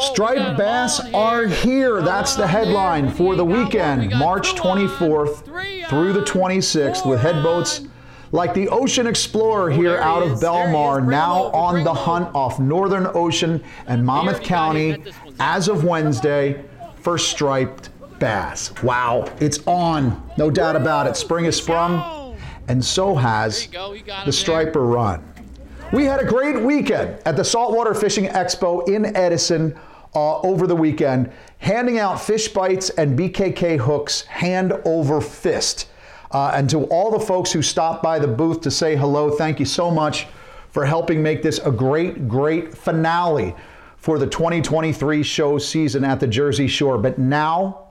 Striped 0.00 0.58
bass 0.58 1.00
are 1.14 1.46
here. 1.46 2.02
That's 2.02 2.34
the 2.36 2.46
headline 2.46 3.10
for 3.10 3.34
the 3.34 3.44
weekend, 3.44 4.10
March 4.12 4.54
24th 4.54 5.44
through 5.88 6.12
the 6.12 6.20
26th, 6.20 7.06
with 7.06 7.20
headboats 7.20 7.82
like 8.30 8.52
the 8.52 8.68
Ocean 8.68 9.06
Explorer 9.06 9.70
here 9.70 9.96
out 9.96 10.22
of 10.22 10.38
Belmar, 10.38 11.06
now 11.06 11.44
on 11.52 11.82
the 11.82 11.94
hunt 11.94 12.34
off 12.34 12.60
Northern 12.60 13.06
Ocean 13.14 13.62
and 13.86 14.04
Monmouth 14.04 14.42
County 14.42 15.02
as 15.40 15.68
of 15.68 15.84
Wednesday 15.84 16.62
for 17.00 17.16
striped 17.16 17.88
bass. 18.18 18.70
Wow, 18.82 19.32
it's 19.40 19.66
on, 19.66 20.30
no 20.36 20.50
doubt 20.50 20.76
about 20.76 21.06
it. 21.06 21.16
Spring 21.16 21.46
has 21.46 21.56
sprung, 21.56 22.36
and 22.68 22.84
so 22.84 23.14
has 23.14 23.66
the 23.68 24.32
striper 24.32 24.84
run. 24.84 25.24
We 25.90 26.04
had 26.04 26.20
a 26.20 26.24
great 26.24 26.60
weekend 26.60 27.18
at 27.24 27.36
the 27.36 27.44
Saltwater 27.44 27.94
Fishing 27.94 28.26
Expo 28.26 28.86
in 28.86 29.16
Edison 29.16 29.74
uh, 30.14 30.38
over 30.40 30.66
the 30.66 30.76
weekend, 30.76 31.32
handing 31.60 31.98
out 31.98 32.20
fish 32.20 32.48
bites 32.48 32.90
and 32.90 33.18
BKK 33.18 33.78
hooks 33.78 34.20
hand 34.26 34.74
over 34.84 35.22
fist. 35.22 35.88
Uh, 36.30 36.50
and 36.54 36.68
to 36.68 36.84
all 36.88 37.10
the 37.10 37.24
folks 37.24 37.52
who 37.52 37.62
stopped 37.62 38.02
by 38.02 38.18
the 38.18 38.28
booth 38.28 38.60
to 38.60 38.70
say 38.70 38.96
hello, 38.96 39.30
thank 39.30 39.58
you 39.58 39.64
so 39.64 39.90
much 39.90 40.26
for 40.68 40.84
helping 40.84 41.22
make 41.22 41.42
this 41.42 41.58
a 41.60 41.70
great, 41.70 42.28
great 42.28 42.76
finale 42.76 43.54
for 43.96 44.18
the 44.18 44.26
2023 44.26 45.22
show 45.22 45.56
season 45.56 46.04
at 46.04 46.20
the 46.20 46.26
Jersey 46.26 46.68
Shore. 46.68 46.98
But 46.98 47.18
now 47.18 47.86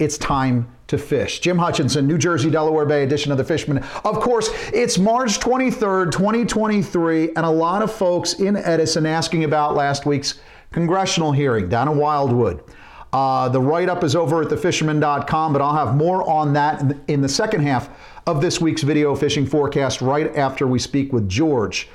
it's 0.00 0.18
time 0.18 0.68
to 0.92 0.98
fish. 0.98 1.40
Jim 1.40 1.58
Hutchinson, 1.58 2.06
New 2.06 2.18
Jersey, 2.18 2.50
Delaware 2.50 2.86
Bay 2.86 3.02
edition 3.02 3.32
of 3.32 3.38
the 3.38 3.44
Fisherman. 3.44 3.82
Of 4.04 4.20
course, 4.20 4.50
it's 4.72 4.98
March 4.98 5.40
23rd, 5.40 6.12
2023, 6.12 7.30
and 7.30 7.38
a 7.38 7.50
lot 7.50 7.82
of 7.82 7.90
folks 7.90 8.34
in 8.34 8.56
Edison 8.56 9.06
asking 9.06 9.44
about 9.44 9.74
last 9.74 10.06
week's 10.06 10.40
congressional 10.70 11.32
hearing 11.32 11.68
down 11.68 11.88
in 11.88 11.96
Wildwood. 11.96 12.62
Uh, 13.10 13.48
the 13.48 13.60
write 13.60 13.88
up 13.88 14.04
is 14.04 14.14
over 14.14 14.42
at 14.42 14.48
thefisherman.com, 14.48 15.52
but 15.52 15.62
I'll 15.62 15.86
have 15.86 15.96
more 15.96 16.28
on 16.28 16.52
that 16.52 16.82
in 17.08 17.22
the, 17.22 17.28
second 17.28 17.62
half 17.62 17.88
of 18.26 18.42
this 18.42 18.60
week's 18.60 18.82
video 18.82 19.14
fishing 19.14 19.46
forecast 19.46 20.02
right 20.02 20.34
after 20.36 20.66
we 20.66 20.78
speak 20.78 21.12
with 21.12 21.28
George. 21.28 21.88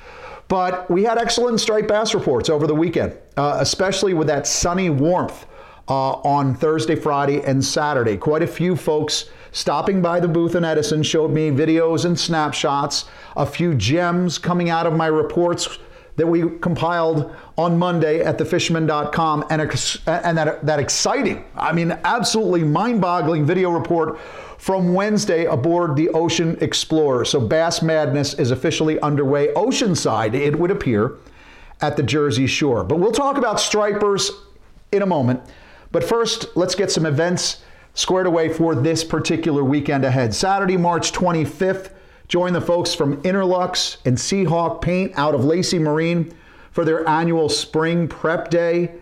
But 0.48 0.90
we 0.90 1.04
had 1.04 1.18
excellent 1.18 1.60
striped 1.60 1.88
bass 1.88 2.14
reports 2.14 2.50
over 2.50 2.66
the 2.66 2.74
weekend, 2.74 3.16
uh, 3.36 3.58
especially 3.60 4.14
with 4.14 4.26
that 4.26 4.46
sunny 4.46 4.90
warmth 4.90 5.46
uh, 5.88 6.12
on 6.22 6.54
Thursday, 6.54 6.94
Friday, 6.94 7.42
and 7.42 7.64
Saturday. 7.64 8.16
Quite 8.16 8.42
a 8.42 8.46
few 8.46 8.76
folks 8.76 9.30
stopping 9.52 10.02
by 10.02 10.20
the 10.20 10.28
booth 10.28 10.54
in 10.54 10.64
Edison 10.64 11.02
showed 11.02 11.30
me 11.30 11.50
videos 11.50 12.04
and 12.04 12.18
snapshots, 12.18 13.06
a 13.36 13.46
few 13.46 13.74
gems 13.74 14.38
coming 14.38 14.70
out 14.70 14.86
of 14.86 14.92
my 14.94 15.06
reports 15.06 15.78
that 16.16 16.26
we 16.26 16.58
compiled 16.58 17.34
on 17.56 17.78
Monday 17.78 18.20
at 18.20 18.38
thefisherman.com 18.38 19.44
and, 19.50 19.62
and 20.06 20.36
that, 20.36 20.66
that 20.66 20.80
exciting, 20.80 21.44
I 21.54 21.72
mean, 21.72 21.92
absolutely 22.04 22.64
mind 22.64 23.00
boggling 23.00 23.46
video 23.46 23.70
report 23.70 24.18
from 24.58 24.92
Wednesday 24.92 25.44
aboard 25.44 25.94
the 25.94 26.08
Ocean 26.10 26.58
Explorer. 26.60 27.24
So 27.24 27.40
Bass 27.40 27.82
Madness 27.82 28.34
is 28.34 28.50
officially 28.50 28.98
underway 29.00 29.54
oceanside, 29.54 30.34
it 30.34 30.58
would 30.58 30.72
appear, 30.72 31.14
at 31.80 31.96
the 31.96 32.02
Jersey 32.02 32.48
Shore. 32.48 32.82
But 32.82 32.98
we'll 32.98 33.12
talk 33.12 33.36
about 33.36 33.60
stripers 33.60 34.32
in 34.90 35.02
a 35.02 35.06
moment. 35.06 35.40
But 35.90 36.04
first, 36.04 36.56
let's 36.56 36.74
get 36.74 36.90
some 36.90 37.06
events 37.06 37.62
squared 37.94 38.26
away 38.26 38.48
for 38.48 38.74
this 38.74 39.02
particular 39.02 39.64
weekend 39.64 40.04
ahead. 40.04 40.34
Saturday, 40.34 40.76
March 40.76 41.12
25th, 41.12 41.90
join 42.28 42.52
the 42.52 42.60
folks 42.60 42.94
from 42.94 43.20
Interlux 43.22 43.96
and 44.04 44.16
Seahawk 44.16 44.82
Paint 44.82 45.12
out 45.16 45.34
of 45.34 45.44
Lacey 45.44 45.78
Marine 45.78 46.34
for 46.70 46.84
their 46.84 47.08
annual 47.08 47.48
spring 47.48 48.06
prep 48.06 48.50
day. 48.50 48.92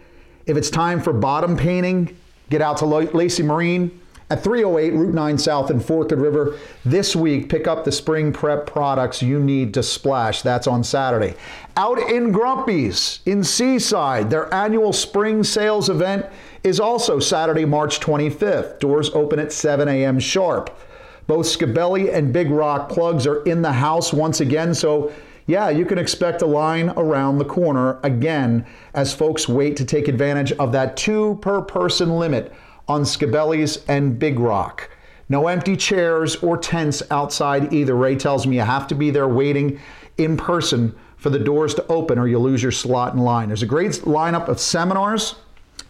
If 0.47 0.57
it's 0.57 0.71
time 0.71 1.01
for 1.03 1.13
bottom 1.13 1.57
painting, 1.57 2.17
get 2.51 2.63
out 2.63 2.79
to 2.79 2.87
Lacey 2.87 3.43
Marine 3.43 4.01
at 4.29 4.43
308 4.43 4.93
Route 4.93 5.15
9 5.15 5.39
South 5.39 5.71
in 5.71 5.79
Forked 5.79 6.13
River 6.13 6.59
this 6.85 7.15
week. 7.15 7.49
Pick 7.49 7.69
up 7.69 7.85
the 7.85 7.93
spring 7.93 8.33
prep 8.33 8.67
products 8.67 9.23
you 9.23 9.39
need 9.39 9.73
to 9.75 9.83
splash. 9.83 10.43
That's 10.43 10.67
on 10.67 10.83
Saturday. 10.83 11.35
Out 11.77 11.99
in 11.99 12.33
Grumpy's 12.33 13.21
in 13.25 13.45
Seaside, 13.45 14.31
their 14.31 14.53
annual 14.53 14.93
spring 14.93 15.45
sales 15.45 15.89
event 15.89 16.27
is 16.65 16.81
also 16.81 17.21
Saturday, 17.21 17.65
March 17.65 18.01
25th. 18.01 18.81
Doors 18.81 19.11
open 19.11 19.39
at 19.39 19.53
7 19.53 19.87
a.m. 19.89 20.19
sharp. 20.19 20.77
Both 21.29 21.47
Scabelli 21.47 22.13
and 22.13 22.33
Big 22.33 22.51
Rock 22.51 22.89
plugs 22.89 23.27
are 23.27 23.43
in 23.45 23.63
the 23.63 23.73
house 23.73 24.13
once 24.13 24.41
again, 24.41 24.75
so 24.75 25.13
yeah, 25.47 25.71
you 25.71 25.85
can 25.85 25.99
expect 25.99 26.43
a 26.43 26.47
line 26.47 26.91
around 26.91 27.39
the 27.39 27.45
corner 27.45 28.01
again 28.03 28.67
as 28.95 29.15
folks 29.15 29.49
wait 29.49 29.77
to 29.77 29.85
take 29.85 30.09
advantage 30.09 30.53
of 30.53 30.73
that 30.73 30.97
two 30.97 31.39
per 31.41 31.63
person 31.63 32.19
limit 32.19 32.53
on 32.89 33.03
Scabelli's 33.03 33.85
and 33.89 34.19
Big 34.19 34.39
Rock. 34.39 34.91
No 35.29 35.49
empty 35.49 35.77
chairs 35.77 36.37
or 36.37 36.57
tents 36.57 37.03
outside 37.11 37.73
either. 37.73 37.97
Ray 37.97 38.17
tells 38.17 38.47
me 38.47 38.57
you 38.57 38.63
have 38.63 38.87
to 38.89 38.95
be 38.95 39.11
there 39.11 39.29
waiting 39.29 39.81
in 40.19 40.37
person 40.37 40.95
for 41.17 41.31
the 41.31 41.39
doors 41.39 41.75
to 41.75 41.87
open 41.89 42.19
or 42.19 42.29
you 42.29 42.39
lose 42.39 42.63
your 42.63 42.73
slot 42.73 43.15
in 43.15 43.21
line. 43.21 43.49
There's 43.49 43.63
a 43.63 43.67
great 43.67 43.93
lineup 44.03 44.49
of 44.49 44.61
seminars. 44.61 45.35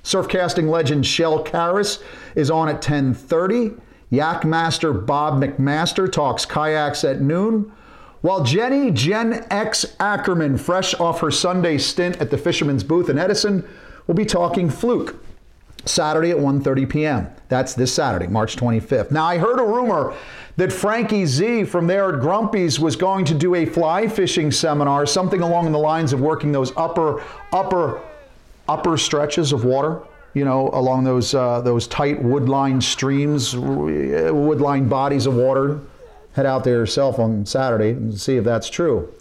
Surfcasting 0.02 0.70
legend 0.70 1.04
Shell 1.04 1.44
Karras 1.44 2.02
is 2.34 2.50
on 2.50 2.68
at 2.68 2.80
10:30. 2.80 3.76
Yak 4.08 4.44
Master 4.44 4.92
Bob 4.92 5.42
McMaster 5.42 6.10
talks 6.10 6.46
kayaks 6.46 7.04
at 7.04 7.20
noon. 7.20 7.72
While 8.22 8.44
Jenny 8.44 8.90
Gen 8.90 9.44
X 9.50 9.84
Ackerman, 10.00 10.58
fresh 10.58 10.94
off 10.98 11.20
her 11.20 11.30
Sunday 11.30 11.76
stint 11.76 12.20
at 12.20 12.30
the 12.30 12.38
Fisherman's 12.38 12.84
Booth 12.84 13.10
in 13.10 13.18
Edison, 13.18 13.64
will 14.06 14.14
be 14.14 14.24
talking 14.24 14.70
fluke. 14.70 15.16
Saturday 15.86 16.30
at 16.30 16.36
1:30 16.36 16.88
p.m. 16.88 17.30
That's 17.48 17.74
this 17.74 17.92
Saturday, 17.92 18.26
March 18.26 18.56
25th. 18.56 19.10
Now 19.10 19.24
I 19.24 19.38
heard 19.38 19.58
a 19.58 19.64
rumor 19.64 20.14
that 20.56 20.72
Frankie 20.72 21.26
Z 21.26 21.64
from 21.64 21.86
there 21.86 22.14
at 22.14 22.20
Grumpy's 22.20 22.80
was 22.80 22.96
going 22.96 23.24
to 23.26 23.34
do 23.34 23.54
a 23.54 23.66
fly 23.66 24.08
fishing 24.08 24.50
seminar, 24.50 25.06
something 25.06 25.42
along 25.42 25.70
the 25.72 25.78
lines 25.78 26.12
of 26.12 26.20
working 26.20 26.52
those 26.52 26.72
upper 26.76 27.22
upper 27.52 28.00
upper 28.68 28.96
stretches 28.96 29.52
of 29.52 29.64
water, 29.64 30.00
you 30.34 30.44
know, 30.44 30.70
along 30.72 31.04
those 31.04 31.34
uh, 31.34 31.60
those 31.60 31.86
tight 31.86 32.22
woodline 32.22 32.82
streams, 32.82 33.54
woodline 33.54 34.88
bodies 34.88 35.26
of 35.26 35.34
water. 35.34 35.80
Head 36.32 36.46
out 36.46 36.64
there 36.64 36.74
yourself 36.74 37.18
on 37.18 37.46
Saturday 37.46 37.90
and 37.90 38.18
see 38.20 38.36
if 38.36 38.44
that's 38.44 38.68
true. 38.68 39.12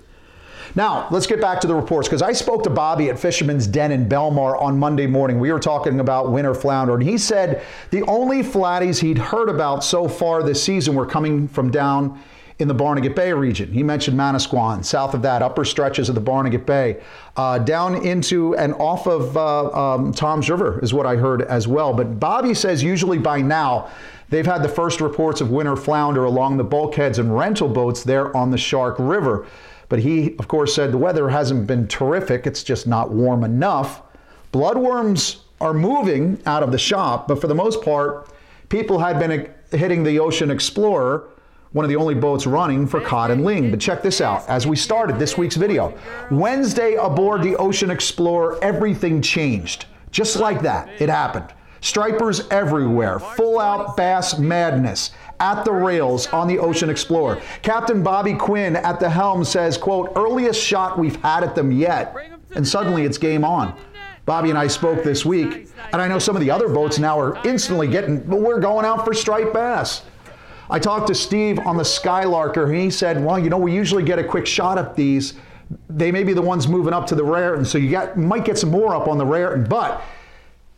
Now, 0.76 1.08
let's 1.10 1.26
get 1.26 1.40
back 1.40 1.62
to 1.62 1.68
the 1.68 1.76
reports 1.76 2.10
because 2.10 2.22
I 2.22 2.34
spoke 2.34 2.64
to 2.64 2.70
Bobby 2.70 3.10
at 3.10 3.18
Fisherman's 3.18 3.66
Den 3.66 3.94
in 3.94 4.10
Belmar 4.10 4.62
on 4.62 4.78
Monday 4.78 5.08
morning. 5.08 5.40
We 5.40 5.54
were 5.54 5.60
talking 5.60 6.02
about 6.02 6.34
winter 6.34 6.54
flounder, 6.54 6.96
and 6.96 7.04
he 7.04 7.18
said 7.18 7.64
the 7.92 8.04
only 8.04 8.44
flatties 8.44 9.00
he'd 9.00 9.18
heard 9.18 9.48
about 9.48 9.86
so 9.86 10.10
far 10.10 10.44
this 10.44 10.62
season 10.62 10.94
were 10.94 11.06
coming 11.06 11.48
from 11.48 11.72
down 11.72 12.22
in 12.60 12.68
the 12.68 12.74
Barnegat 12.74 13.16
Bay 13.16 13.32
region. 13.32 13.72
He 13.72 13.84
mentioned 13.84 14.18
Manasquan, 14.18 14.84
south 14.84 15.14
of 15.14 15.22
that, 15.22 15.42
upper 15.42 15.64
stretches 15.64 16.10
of 16.10 16.16
the 16.16 16.22
Barnegat 16.22 16.66
Bay, 16.66 17.02
uh, 17.38 17.60
down 17.60 17.96
into 18.06 18.56
and 18.58 18.74
off 18.76 19.08
of 19.08 19.36
uh, 19.36 19.72
um, 19.72 20.14
Toms 20.14 20.50
River 20.50 20.80
is 20.82 20.94
what 20.94 21.06
I 21.06 21.16
heard 21.16 21.42
as 21.44 21.68
well. 21.70 21.94
But 21.94 22.20
Bobby 22.20 22.54
says 22.54 22.84
usually 22.84 23.18
by 23.18 23.42
now 23.42 23.90
they've 24.30 24.46
had 24.46 24.64
the 24.64 24.70
first 24.70 25.02
reports 25.02 25.42
of 25.42 25.52
winter 25.52 25.76
flounder 25.76 26.24
along 26.24 26.58
the 26.58 26.64
bulkheads 26.64 27.20
and 27.20 27.36
rental 27.38 27.68
boats 27.68 28.04
there 28.04 28.36
on 28.36 28.52
the 28.52 28.58
Shark 28.58 28.96
River. 29.00 29.48
But 29.90 30.00
he, 30.00 30.36
of 30.38 30.48
course, 30.48 30.74
said 30.74 30.92
the 30.92 30.98
weather 30.98 31.30
hasn't 31.30 31.68
been 31.68 31.88
terrific. 31.88 32.48
It's 32.48 32.64
just 32.64 32.88
not 32.88 33.12
warm 33.12 33.44
enough. 33.44 34.02
Bloodworms 34.52 35.42
are 35.62 35.74
moving 35.74 36.42
out 36.46 36.64
of 36.64 36.72
the 36.72 36.78
shop, 36.78 37.28
but 37.28 37.40
for 37.40 37.48
the 37.48 37.56
most 37.56 37.82
part, 37.82 38.30
people 38.70 39.00
had 39.00 39.20
been 39.20 39.50
hitting 39.72 40.04
the 40.04 40.20
Ocean 40.20 40.50
Explorer, 40.52 41.30
one 41.72 41.84
of 41.84 41.90
the 41.90 41.96
only 41.96 42.16
boats 42.16 42.48
running 42.48 42.88
for 42.88 43.02
cod 43.02 43.32
and 43.32 43.44
ling. 43.44 43.70
But 43.70 43.80
check 43.80 44.02
this 44.02 44.22
out 44.22 44.48
as 44.48 44.66
we 44.66 44.76
started 44.76 45.20
this 45.20 45.38
week's 45.38 45.56
video. 45.56 45.94
Wednesday 46.32 46.96
aboard 46.96 47.44
the 47.44 47.56
Ocean 47.58 47.92
Explorer, 47.92 48.58
everything 48.62 49.22
changed. 49.22 49.86
Just 50.12 50.38
like 50.38 50.62
that, 50.62 50.90
it 51.02 51.10
happened. 51.10 51.54
Stripers 51.86 52.42
everywhere, 52.50 53.20
full 53.20 53.60
out 53.60 53.96
bass 53.96 54.40
madness 54.40 55.12
at 55.40 55.64
the 55.64 55.72
rails 55.72 56.26
on 56.34 56.48
the 56.48 56.58
Ocean 56.58 56.90
Explorer. 56.90 57.40
Captain 57.62 58.02
Bobby 58.02 58.34
Quinn 58.34 58.76
at 58.76 59.00
the 59.00 59.08
helm 59.08 59.44
says, 59.44 59.78
quote, 59.78 60.12
earliest 60.16 60.60
shot 60.60 60.98
we've 60.98 61.18
had 61.18 61.44
at 61.44 61.54
them 61.54 61.72
yet, 61.72 62.18
and 62.56 62.68
suddenly 62.68 63.06
it's 63.06 63.20
game 63.20 63.46
on. 63.46 63.78
Bobby 64.26 64.50
and 64.50 64.58
I 64.58 64.66
spoke 64.66 65.04
this 65.04 65.26
week, 65.26 65.68
and 65.94 66.02
I 66.02 66.08
know 66.08 66.18
some 66.18 66.36
of 66.36 66.42
the 66.42 66.50
other 66.50 66.70
boats 66.70 66.98
now 66.98 67.20
are 67.20 67.40
instantly 67.46 67.88
getting, 67.88 68.28
we're 68.28 68.60
going 68.60 68.84
out 68.84 69.06
for 69.06 69.14
striped 69.14 69.54
bass. 69.54 70.02
I 70.72 70.80
talked 70.80 71.06
to 71.10 71.16
Steve 71.16 71.60
on 71.60 71.78
the 71.78 71.84
Skylarker, 71.84 72.66
and 72.66 72.76
he 72.76 72.90
said, 72.90 73.24
well, 73.24 73.38
you 73.38 73.52
know, 73.52 73.60
we 73.60 73.72
usually 73.72 74.02
get 74.02 74.18
a 74.18 74.24
quick 74.24 74.48
shot 74.48 74.80
at 74.80 74.96
these. 74.96 75.36
They 75.88 76.12
may 76.12 76.24
be 76.24 76.34
the 76.34 76.42
ones 76.42 76.68
moving 76.68 76.94
up 76.94 77.06
to 77.08 77.16
the 77.16 77.24
rare, 77.24 77.54
and 77.54 77.68
so 77.68 77.78
you 77.78 77.92
got, 77.92 78.18
might 78.18 78.44
get 78.44 78.58
some 78.58 78.72
more 78.72 78.96
up 78.96 79.08
on 79.08 79.20
the 79.20 79.26
rare, 79.26 79.56
but 79.56 80.02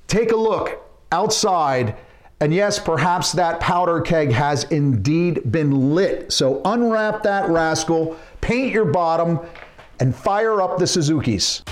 take 0.10 0.34
a 0.34 0.36
look 0.36 0.84
outside 1.12 1.96
and 2.40 2.54
yes, 2.54 2.78
perhaps 2.78 3.32
that 3.32 3.60
powder 3.60 4.00
keg 4.00 4.32
has 4.32 4.66
indeed 4.66 5.52
been 5.52 5.96
lit. 5.96 6.32
So 6.32 6.62
unwrap 6.66 7.24
that 7.24 7.50
rascal, 7.50 8.16
paint 8.42 8.72
your 8.72 8.86
bottom, 8.86 9.40
and 10.00 10.16
fire 10.16 10.62
up 10.62 10.78
the 10.78 10.86
Suzuki's. 10.86 11.64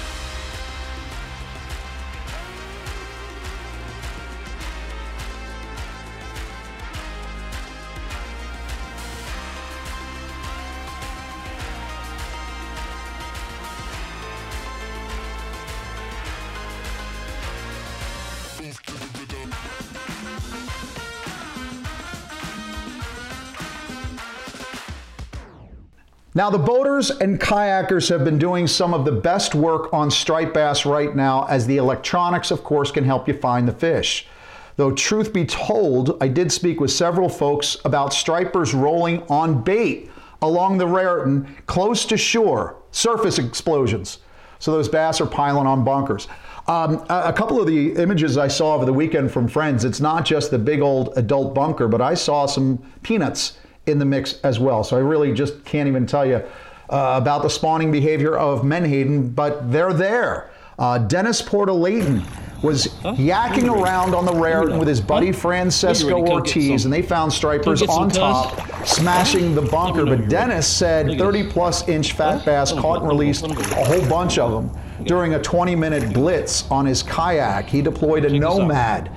Now, 26.37 26.49
the 26.49 26.59
boaters 26.59 27.11
and 27.11 27.39
kayakers 27.39 28.09
have 28.09 28.25
been 28.25 28.37
doing 28.37 28.67
some 28.67 28.93
of 28.93 29.05
the 29.05 29.11
best 29.13 29.55
work 29.55 29.93
on 29.93 30.11
striped 30.11 30.53
bass 30.53 30.85
right 30.85 31.15
now, 31.15 31.45
as 31.45 31.65
the 31.65 31.77
electronics, 31.77 32.51
of 32.51 32.61
course, 32.61 32.91
can 32.91 33.05
help 33.05 33.29
you 33.29 33.33
find 33.33 33.65
the 33.65 33.71
fish. 33.71 34.27
Though, 34.75 34.91
truth 34.91 35.31
be 35.31 35.45
told, 35.45 36.17
I 36.19 36.27
did 36.27 36.51
speak 36.51 36.81
with 36.81 36.91
several 36.91 37.29
folks 37.29 37.77
about 37.85 38.13
stripers 38.13 38.73
rolling 38.73 39.23
on 39.29 39.63
bait 39.63 40.11
along 40.41 40.77
the 40.77 40.87
Raritan 40.87 41.55
close 41.67 42.05
to 42.07 42.17
shore, 42.17 42.75
surface 42.91 43.39
explosions. 43.39 44.17
So 44.59 44.73
those 44.73 44.89
bass 44.89 45.21
are 45.21 45.25
piling 45.25 45.67
on 45.67 45.85
bunkers. 45.85 46.27
Um, 46.67 47.05
a, 47.09 47.31
couple 47.31 47.61
of 47.61 47.67
the 47.67 47.93
images 47.93 48.37
I 48.37 48.49
saw 48.49 48.75
over 48.75 48.83
the 48.83 48.91
weekend 48.91 49.31
from 49.31 49.47
friends, 49.47 49.85
it's 49.85 50.01
not 50.01 50.25
just 50.25 50.51
the 50.51 50.59
big 50.59 50.81
old 50.81 51.13
adult 51.15 51.55
bunker, 51.55 51.87
but 51.87 52.01
I 52.01 52.13
saw 52.13 52.45
some 52.45 52.83
peanuts 53.03 53.57
in 53.87 53.99
the 53.99 54.05
mix 54.05 54.39
as 54.41 54.59
well. 54.59 54.83
So 54.83 54.97
I 54.97 54.99
really 54.99 55.33
just 55.33 55.63
can't 55.65 55.87
even 55.87 56.05
tell 56.05 56.25
you 56.25 56.43
uh, 56.89 57.19
about 57.21 57.43
the 57.43 57.49
spawning 57.49 57.91
behavior 57.91 58.37
of 58.37 58.61
Menhaden, 58.63 59.33
but 59.33 59.71
they're 59.71 59.93
there. 59.93 60.51
Uh, 60.77 60.97
Dennis 60.97 61.41
Porter-Layton 61.41 62.23
was 62.61 62.85
huh? 63.01 63.13
yakking 63.13 63.69
around 63.69 64.13
on 64.13 64.25
the 64.25 64.33
Raritan 64.33 64.77
with 64.77 64.87
his 64.87 64.99
buddy 64.99 65.31
Francesco 65.31 66.25
Ortiz, 66.27 66.85
and 66.85 66.93
they 66.93 67.01
found 67.01 67.31
stripers 67.31 67.81
on 67.83 68.09
top, 68.09 68.85
smashing 68.85 69.55
the 69.55 69.61
bunker. 69.61 70.05
But 70.05 70.27
Dennis 70.29 70.67
said 70.67 71.17
30 71.17 71.49
plus 71.49 71.87
inch 71.87 72.13
fat 72.13 72.43
bass 72.45 72.73
caught 72.73 72.99
and 72.99 73.07
released 73.07 73.45
a 73.45 73.53
whole 73.85 74.07
bunch 74.09 74.37
of 74.37 74.51
them 74.51 75.05
during 75.05 75.35
a 75.35 75.41
20 75.41 75.75
minute 75.75 76.13
blitz 76.13 76.69
on 76.71 76.85
his 76.85 77.03
kayak. 77.03 77.67
He 77.67 77.81
deployed 77.81 78.25
a 78.25 78.29
Nomad 78.29 79.11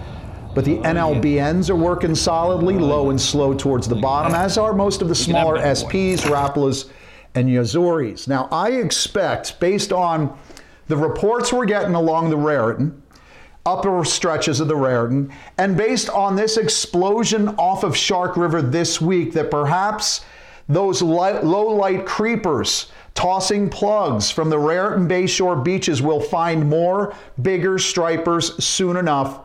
but 0.54 0.64
the 0.64 0.78
NLBNs 0.78 1.70
are 1.70 1.76
working 1.76 2.14
solidly, 2.14 2.74
low 2.74 3.10
and 3.10 3.20
slow 3.20 3.54
towards 3.54 3.88
the 3.88 3.94
bottom, 3.94 4.34
as 4.34 4.58
are 4.58 4.72
most 4.72 5.02
of 5.02 5.08
the 5.08 5.14
smaller 5.14 5.58
SPs, 5.58 6.20
Rapalas, 6.20 6.90
and 7.34 7.50
Yo-Zuris. 7.50 8.26
Now, 8.26 8.48
I 8.50 8.70
expect, 8.70 9.60
based 9.60 9.92
on 9.92 10.36
the 10.88 10.96
reports 10.96 11.52
we're 11.52 11.66
getting 11.66 11.94
along 11.94 12.30
the 12.30 12.36
Raritan, 12.36 13.02
upper 13.66 14.04
stretches 14.04 14.60
of 14.60 14.68
the 14.68 14.76
Raritan, 14.76 15.32
and 15.58 15.76
based 15.76 16.08
on 16.08 16.34
this 16.34 16.56
explosion 16.56 17.48
off 17.50 17.84
of 17.84 17.96
Shark 17.96 18.36
River 18.36 18.62
this 18.62 19.00
week, 19.00 19.32
that 19.34 19.50
perhaps 19.50 20.24
those 20.68 21.02
light, 21.02 21.44
low 21.44 21.66
light 21.66 22.06
creepers 22.06 22.90
tossing 23.14 23.68
plugs 23.68 24.30
from 24.30 24.48
the 24.48 24.58
Raritan 24.58 25.08
Bayshore 25.08 25.62
beaches 25.62 26.00
will 26.00 26.20
find 26.20 26.68
more 26.68 27.14
bigger 27.42 27.78
stripers 27.78 28.62
soon 28.64 28.96
enough 28.96 29.40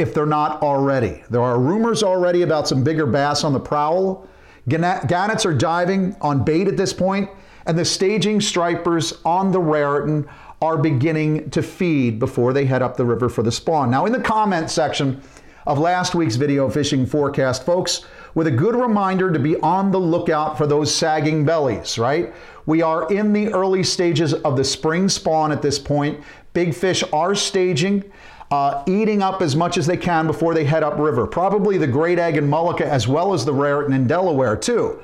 if 0.00 0.14
they're 0.14 0.26
not 0.26 0.62
already. 0.62 1.22
There 1.30 1.42
are 1.42 1.58
rumors 1.58 2.02
already 2.02 2.42
about 2.42 2.66
some 2.66 2.82
bigger 2.82 3.06
bass 3.06 3.44
on 3.44 3.52
the 3.52 3.60
prowl. 3.60 4.26
Gannets 4.68 5.46
are 5.46 5.54
diving 5.54 6.16
on 6.20 6.44
bait 6.44 6.68
at 6.68 6.76
this 6.76 6.92
point, 6.92 7.30
and 7.66 7.78
the 7.78 7.84
staging 7.84 8.40
stripers 8.40 9.20
on 9.24 9.52
the 9.52 9.60
Raritan 9.60 10.28
are 10.62 10.76
beginning 10.76 11.50
to 11.50 11.62
feed 11.62 12.18
before 12.18 12.52
they 12.52 12.66
head 12.66 12.82
up 12.82 12.96
the 12.96 13.04
river 13.04 13.28
for 13.28 13.42
the 13.42 13.52
spawn. 13.52 13.90
Now, 13.90 14.06
in 14.06 14.12
the 14.12 14.20
comment 14.20 14.70
section 14.70 15.22
of 15.66 15.78
last 15.78 16.14
week's 16.14 16.36
video 16.36 16.68
fishing 16.68 17.06
forecast, 17.06 17.64
folks, 17.64 18.04
with 18.34 18.46
a 18.46 18.50
good 18.50 18.76
reminder 18.76 19.32
to 19.32 19.38
be 19.38 19.56
on 19.60 19.90
the 19.90 20.00
lookout 20.00 20.56
for 20.56 20.66
those 20.66 20.94
sagging 20.94 21.44
bellies, 21.44 21.98
right? 21.98 22.32
We 22.66 22.82
are 22.82 23.10
in 23.12 23.32
the 23.32 23.48
early 23.52 23.82
stages 23.82 24.34
of 24.34 24.56
the 24.56 24.64
spring 24.64 25.08
spawn 25.08 25.50
at 25.50 25.62
this 25.62 25.78
point. 25.78 26.22
Big 26.52 26.74
fish 26.74 27.02
are 27.12 27.34
staging 27.34 28.04
uh, 28.50 28.82
eating 28.86 29.22
up 29.22 29.42
as 29.42 29.54
much 29.54 29.78
as 29.78 29.86
they 29.86 29.96
can 29.96 30.26
before 30.26 30.54
they 30.54 30.64
head 30.64 30.82
upriver. 30.82 31.26
Probably 31.26 31.78
the 31.78 31.86
Great 31.86 32.18
Egg 32.18 32.36
and 32.36 32.50
Mullica 32.50 32.82
as 32.82 33.06
well 33.06 33.32
as 33.32 33.44
the 33.44 33.52
Raritan 33.52 33.92
and 33.92 34.08
Delaware 34.08 34.56
too. 34.56 35.00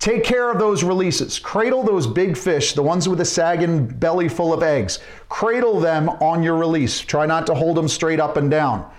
Take 0.00 0.24
care 0.24 0.50
of 0.50 0.58
those 0.58 0.82
releases. 0.82 1.38
Cradle 1.38 1.82
those 1.82 2.06
big 2.06 2.36
fish, 2.36 2.72
the 2.72 2.82
ones 2.82 3.06
with 3.06 3.20
a 3.20 3.24
sagging 3.24 3.86
belly 3.86 4.30
full 4.30 4.52
of 4.52 4.62
eggs. 4.62 4.98
Cradle 5.28 5.78
them 5.78 6.08
on 6.08 6.42
your 6.42 6.56
release. 6.56 7.00
Try 7.00 7.26
not 7.26 7.46
to 7.48 7.54
hold 7.54 7.76
them 7.76 7.86
straight 7.86 8.18
up 8.18 8.38
and 8.38 8.50
down. 8.50 8.90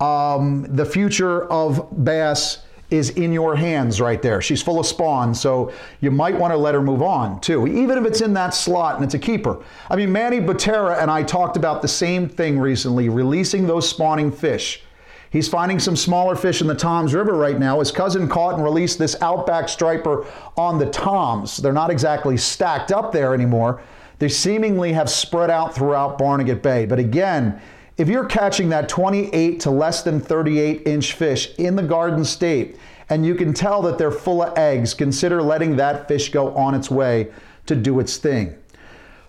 Um, 0.00 0.66
the 0.68 0.84
future 0.84 1.44
of 1.44 2.04
bass 2.04 2.58
is 2.90 3.10
in 3.10 3.32
your 3.32 3.54
hands 3.54 4.00
right 4.00 4.22
there. 4.22 4.40
She's 4.40 4.62
full 4.62 4.80
of 4.80 4.86
spawn, 4.86 5.34
so 5.34 5.72
you 6.00 6.10
might 6.10 6.38
want 6.38 6.52
to 6.52 6.56
let 6.56 6.74
her 6.74 6.82
move 6.82 7.02
on 7.02 7.40
too, 7.40 7.66
even 7.66 7.98
if 7.98 8.04
it's 8.04 8.20
in 8.20 8.32
that 8.34 8.54
slot 8.54 8.96
and 8.96 9.04
it's 9.04 9.14
a 9.14 9.18
keeper. 9.18 9.62
I 9.90 9.96
mean, 9.96 10.10
Manny 10.10 10.40
Butera 10.40 11.00
and 11.00 11.10
I 11.10 11.22
talked 11.22 11.56
about 11.56 11.82
the 11.82 11.88
same 11.88 12.28
thing 12.28 12.58
recently, 12.58 13.08
releasing 13.08 13.66
those 13.66 13.88
spawning 13.88 14.32
fish. 14.32 14.82
He's 15.30 15.48
finding 15.48 15.78
some 15.78 15.96
smaller 15.96 16.34
fish 16.34 16.62
in 16.62 16.66
the 16.66 16.74
Toms 16.74 17.12
River 17.12 17.34
right 17.34 17.58
now. 17.58 17.80
His 17.80 17.90
cousin 17.90 18.28
caught 18.28 18.54
and 18.54 18.64
released 18.64 18.98
this 18.98 19.14
outback 19.20 19.68
striper 19.68 20.26
on 20.56 20.78
the 20.78 20.86
Toms. 20.86 21.58
They're 21.58 21.74
not 21.74 21.90
exactly 21.90 22.38
stacked 22.38 22.92
up 22.92 23.12
there 23.12 23.34
anymore. 23.34 23.82
They 24.18 24.30
seemingly 24.30 24.94
have 24.94 25.10
spread 25.10 25.50
out 25.50 25.74
throughout 25.74 26.16
Barnegat 26.16 26.62
Bay. 26.62 26.86
But 26.86 26.98
again, 26.98 27.60
if 27.98 28.08
you're 28.08 28.24
catching 28.24 28.68
that 28.68 28.88
28 28.88 29.60
to 29.60 29.70
less 29.70 30.02
than 30.02 30.20
38 30.20 30.86
inch 30.86 31.12
fish 31.12 31.52
in 31.58 31.74
the 31.74 31.82
Garden 31.82 32.24
State 32.24 32.76
and 33.10 33.26
you 33.26 33.34
can 33.34 33.52
tell 33.52 33.82
that 33.82 33.98
they're 33.98 34.10
full 34.10 34.42
of 34.42 34.56
eggs, 34.56 34.94
consider 34.94 35.42
letting 35.42 35.76
that 35.76 36.06
fish 36.06 36.30
go 36.30 36.54
on 36.54 36.74
its 36.74 36.90
way 36.90 37.28
to 37.66 37.74
do 37.74 37.98
its 38.00 38.16
thing. 38.16 38.56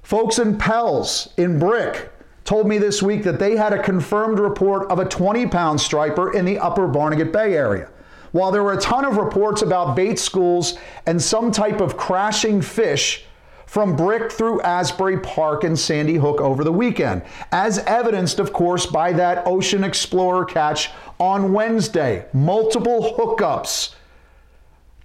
Folks 0.03 0.37
in 0.37 0.57
Pels 0.57 1.33
in 1.37 1.57
Brick 1.57 2.11
told 2.45 2.67
me 2.67 2.77
this 2.77 3.01
week 3.01 3.23
that 3.23 3.39
they 3.39 3.55
had 3.55 3.73
a 3.73 3.81
confirmed 3.81 4.39
report 4.39 4.89
of 4.91 4.99
a 4.99 5.05
20 5.05 5.47
pound 5.47 5.81
striper 5.81 6.33
in 6.33 6.45
the 6.45 6.59
upper 6.59 6.87
Barnegat 6.87 7.31
Bay 7.31 7.55
area. 7.55 7.89
While 8.31 8.51
there 8.51 8.63
were 8.63 8.73
a 8.73 8.81
ton 8.81 9.05
of 9.05 9.17
reports 9.17 9.63
about 9.63 9.95
bait 9.95 10.19
schools 10.19 10.77
and 11.07 11.19
some 11.19 11.51
type 11.51 11.81
of 11.81 11.97
crashing 11.97 12.61
fish 12.61 13.25
from 13.69 13.95
Brick 13.95 14.31
through 14.31 14.59
Asbury 14.61 15.19
Park 15.19 15.63
and 15.63 15.77
Sandy 15.77 16.15
Hook 16.15 16.41
over 16.41 16.63
the 16.63 16.71
weekend, 16.71 17.21
as 17.51 17.77
evidenced, 17.85 18.39
of 18.39 18.51
course, 18.51 18.87
by 18.87 19.13
that 19.13 19.45
Ocean 19.45 19.83
Explorer 19.83 20.43
catch 20.43 20.89
on 21.19 21.53
Wednesday. 21.53 22.25
Multiple 22.33 23.15
hookups, 23.15 23.93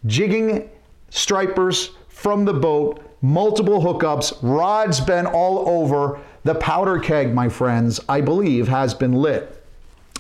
jigging 0.06 0.70
stripers 1.10 1.90
from 2.08 2.46
the 2.46 2.54
boat, 2.54 3.04
multiple 3.20 3.82
hookups, 3.82 4.32
rods 4.40 4.98
been 4.98 5.26
all 5.26 5.68
over. 5.68 6.18
The 6.44 6.54
powder 6.54 6.98
keg, 6.98 7.34
my 7.34 7.50
friends, 7.50 8.00
I 8.08 8.22
believe 8.22 8.68
has 8.68 8.94
been 8.94 9.12
lit. 9.12 9.62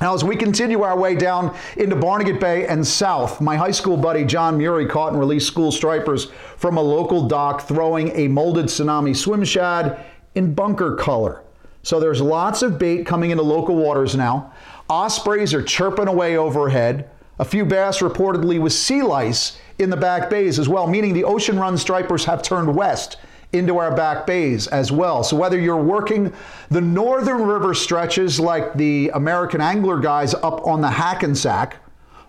Now, 0.00 0.12
as 0.12 0.24
we 0.24 0.34
continue 0.34 0.82
our 0.82 0.98
way 0.98 1.14
down 1.14 1.56
into 1.76 1.94
Barnegat 1.94 2.40
Bay 2.40 2.66
and 2.66 2.84
south, 2.84 3.40
my 3.40 3.56
high 3.56 3.70
school 3.70 3.96
buddy 3.96 4.24
John 4.24 4.58
Murray 4.58 4.86
caught 4.86 5.12
and 5.12 5.20
released 5.20 5.46
school 5.46 5.70
stripers 5.70 6.32
from 6.56 6.76
a 6.76 6.82
local 6.82 7.28
dock 7.28 7.62
throwing 7.62 8.10
a 8.16 8.26
molded 8.26 8.66
tsunami 8.66 9.14
swim 9.14 9.44
shad 9.44 10.04
in 10.34 10.52
bunker 10.52 10.96
color. 10.96 11.42
So 11.84 12.00
there's 12.00 12.20
lots 12.20 12.62
of 12.62 12.76
bait 12.78 13.06
coming 13.06 13.30
into 13.30 13.44
local 13.44 13.76
waters 13.76 14.16
now. 14.16 14.52
Ospreys 14.90 15.54
are 15.54 15.62
chirping 15.62 16.08
away 16.08 16.36
overhead. 16.36 17.08
A 17.38 17.44
few 17.44 17.64
bass 17.64 18.00
reportedly 18.00 18.60
with 18.60 18.72
sea 18.72 19.02
lice 19.02 19.58
in 19.78 19.90
the 19.90 19.96
back 19.96 20.28
bays 20.28 20.58
as 20.58 20.68
well, 20.68 20.88
meaning 20.88 21.14
the 21.14 21.24
ocean 21.24 21.58
run 21.58 21.78
stripers 21.78 22.24
have 22.24 22.42
turned 22.42 22.74
west 22.74 23.18
into 23.54 23.78
our 23.78 23.94
back 23.94 24.26
bays 24.26 24.66
as 24.66 24.92
well. 24.92 25.24
So 25.24 25.36
whether 25.36 25.58
you're 25.58 25.82
working 25.82 26.32
the 26.70 26.80
northern 26.80 27.42
river 27.42 27.72
stretches 27.74 28.40
like 28.40 28.74
the 28.74 29.10
American 29.14 29.60
angler 29.60 29.98
guys 29.98 30.34
up 30.34 30.66
on 30.66 30.80
the 30.80 30.90
Hackensack, 30.90 31.76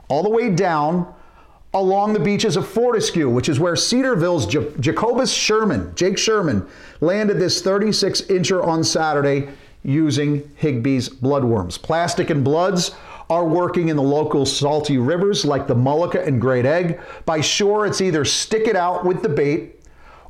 all 0.07 0.23
the 0.23 0.29
way 0.29 0.49
down 0.49 1.13
along 1.73 2.13
the 2.13 2.19
beaches 2.19 2.55
of 2.55 2.67
Fortescue, 2.67 3.29
which 3.29 3.49
is 3.49 3.59
where 3.59 3.75
Cedarville's 3.75 4.45
J- 4.45 4.71
Jacobus 4.79 5.33
Sherman, 5.33 5.93
Jake 5.95 6.17
Sherman, 6.17 6.65
landed 7.01 7.37
this 7.37 7.61
36 7.61 8.21
incher 8.23 8.63
on 8.63 8.83
Saturday 8.83 9.49
using 9.83 10.41
Higbee's 10.61 11.09
bloodworms. 11.09 11.81
Plastic 11.81 12.29
and 12.29 12.43
bloods 12.43 12.91
are 13.29 13.45
working 13.45 13.89
in 13.89 13.97
the 13.97 14.03
local 14.03 14.45
salty 14.45 14.97
rivers 14.97 15.43
like 15.43 15.67
the 15.67 15.75
Mullica 15.75 16.25
and 16.25 16.39
Great 16.39 16.65
Egg. 16.65 16.99
By 17.25 17.41
shore, 17.41 17.85
it's 17.85 17.99
either 17.99 18.23
stick 18.23 18.67
it 18.67 18.75
out 18.75 19.03
with 19.03 19.21
the 19.21 19.29
bait 19.29 19.74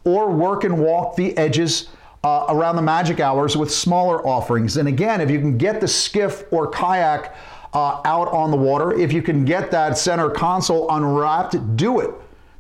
or 0.06 0.32
work 0.32 0.64
and 0.64 0.78
walk 0.80 1.16
the 1.16 1.38
edges 1.38 1.90
uh, 2.24 2.46
around 2.50 2.76
the 2.76 2.82
magic 2.82 3.20
hours 3.20 3.58
with 3.58 3.72
smaller 3.72 4.26
offerings. 4.26 4.78
And 4.78 4.88
again, 4.88 5.22
if 5.22 5.30
you 5.30 5.40
can 5.40 5.58
get 5.58 5.82
the 5.82 5.88
skiff 5.88 6.46
or 6.52 6.70
kayak 6.70 7.36
uh, 7.74 8.02
out 8.06 8.30
on 8.30 8.52
the 8.52 8.58
water, 8.58 8.94
if 8.94 9.12
you 9.12 9.22
can 9.22 9.46
get 9.46 9.70
that 9.72 9.98
center 9.98 10.30
console 10.30 10.90
unwrapped, 10.90 11.76
do 11.76 12.00
it. 12.00 12.10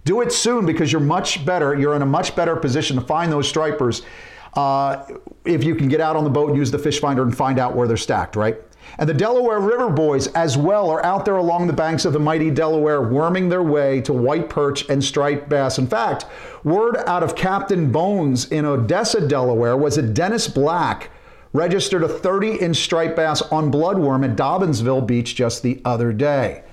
Do 0.03 0.21
it 0.21 0.31
soon 0.31 0.65
because 0.65 0.91
you're 0.91 1.01
much 1.01 1.45
better. 1.45 1.73
You're 1.73 1.95
in 1.95 2.03
a 2.03 2.05
much 2.05 2.35
better 2.35 2.55
position 2.55 2.95
to 2.97 3.01
find 3.01 3.31
those 3.31 3.47
stripers 3.47 4.03
uh, 4.55 5.05
if 5.43 5.63
you 5.63 5.75
can 5.75 5.87
get 5.87 5.99
out 5.99 6.15
on 6.15 6.23
the 6.23 6.29
boat, 6.29 6.55
use 6.55 6.71
the 6.71 6.79
fish 6.79 6.99
finder, 6.99 7.23
and 7.23 7.35
find 7.35 7.59
out 7.59 7.75
where 7.75 7.87
they're 7.87 7.97
stacked, 7.97 8.35
right? 8.35 8.57
And 8.97 9.09
the 9.09 9.13
Delaware 9.13 9.59
River 9.59 9.89
boys, 9.89 10.27
as 10.27 10.57
well, 10.57 10.89
are 10.89 11.03
out 11.03 11.25
there 11.25 11.37
along 11.37 11.67
the 11.67 11.73
banks 11.73 12.05
of 12.05 12.13
the 12.13 12.19
mighty 12.19 12.49
Delaware, 12.49 13.01
worming 13.01 13.49
their 13.49 13.63
way 13.63 14.01
to 14.01 14.13
white 14.13 14.49
perch 14.49 14.87
and 14.89 15.03
striped 15.03 15.49
bass. 15.49 15.77
In 15.77 15.87
fact, 15.87 16.25
word 16.63 16.97
out 17.05 17.23
of 17.23 17.35
Captain 17.35 17.91
Bones 17.91 18.45
in 18.51 18.65
Odessa, 18.65 19.27
Delaware, 19.27 19.75
was 19.75 19.95
that 19.95 20.13
Dennis 20.13 20.47
Black 20.47 21.09
registered 21.51 22.03
a 22.03 22.09
30 22.09 22.55
inch 22.55 22.77
striped 22.77 23.15
bass 23.15 23.41
on 23.43 23.71
bloodworm 23.71 24.29
at 24.29 24.35
Dobbinsville 24.35 25.07
Beach 25.07 25.35
just 25.35 25.63
the 25.63 25.81
other 25.85 26.11
day. 26.11 26.63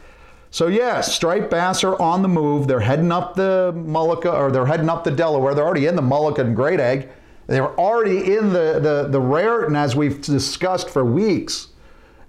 So 0.50 0.66
yes, 0.66 1.14
striped 1.14 1.50
bass 1.50 1.83
are 1.83 2.00
on 2.00 2.21
the 2.21 2.28
move. 2.28 2.66
They're 2.66 2.81
heading 2.81 3.11
up 3.11 3.35
the 3.35 3.73
Mullica, 3.75 4.33
or 4.35 4.50
they're 4.50 4.66
heading 4.66 4.90
up 4.90 5.02
the 5.02 5.11
Delaware. 5.11 5.54
They're 5.54 5.64
already 5.64 5.87
in 5.87 5.97
the 5.97 6.02
Mullica 6.02 6.40
and 6.40 6.54
Great 6.54 6.78
Egg. 6.78 7.09
They're 7.47 7.75
already 7.78 8.37
in 8.37 8.52
the, 8.52 8.78
the, 8.81 9.09
the 9.11 9.21
Raritan, 9.21 9.76
as 9.76 9.97
we've 9.97 10.21
discussed 10.21 10.90
for 10.90 11.04
weeks. 11.04 11.69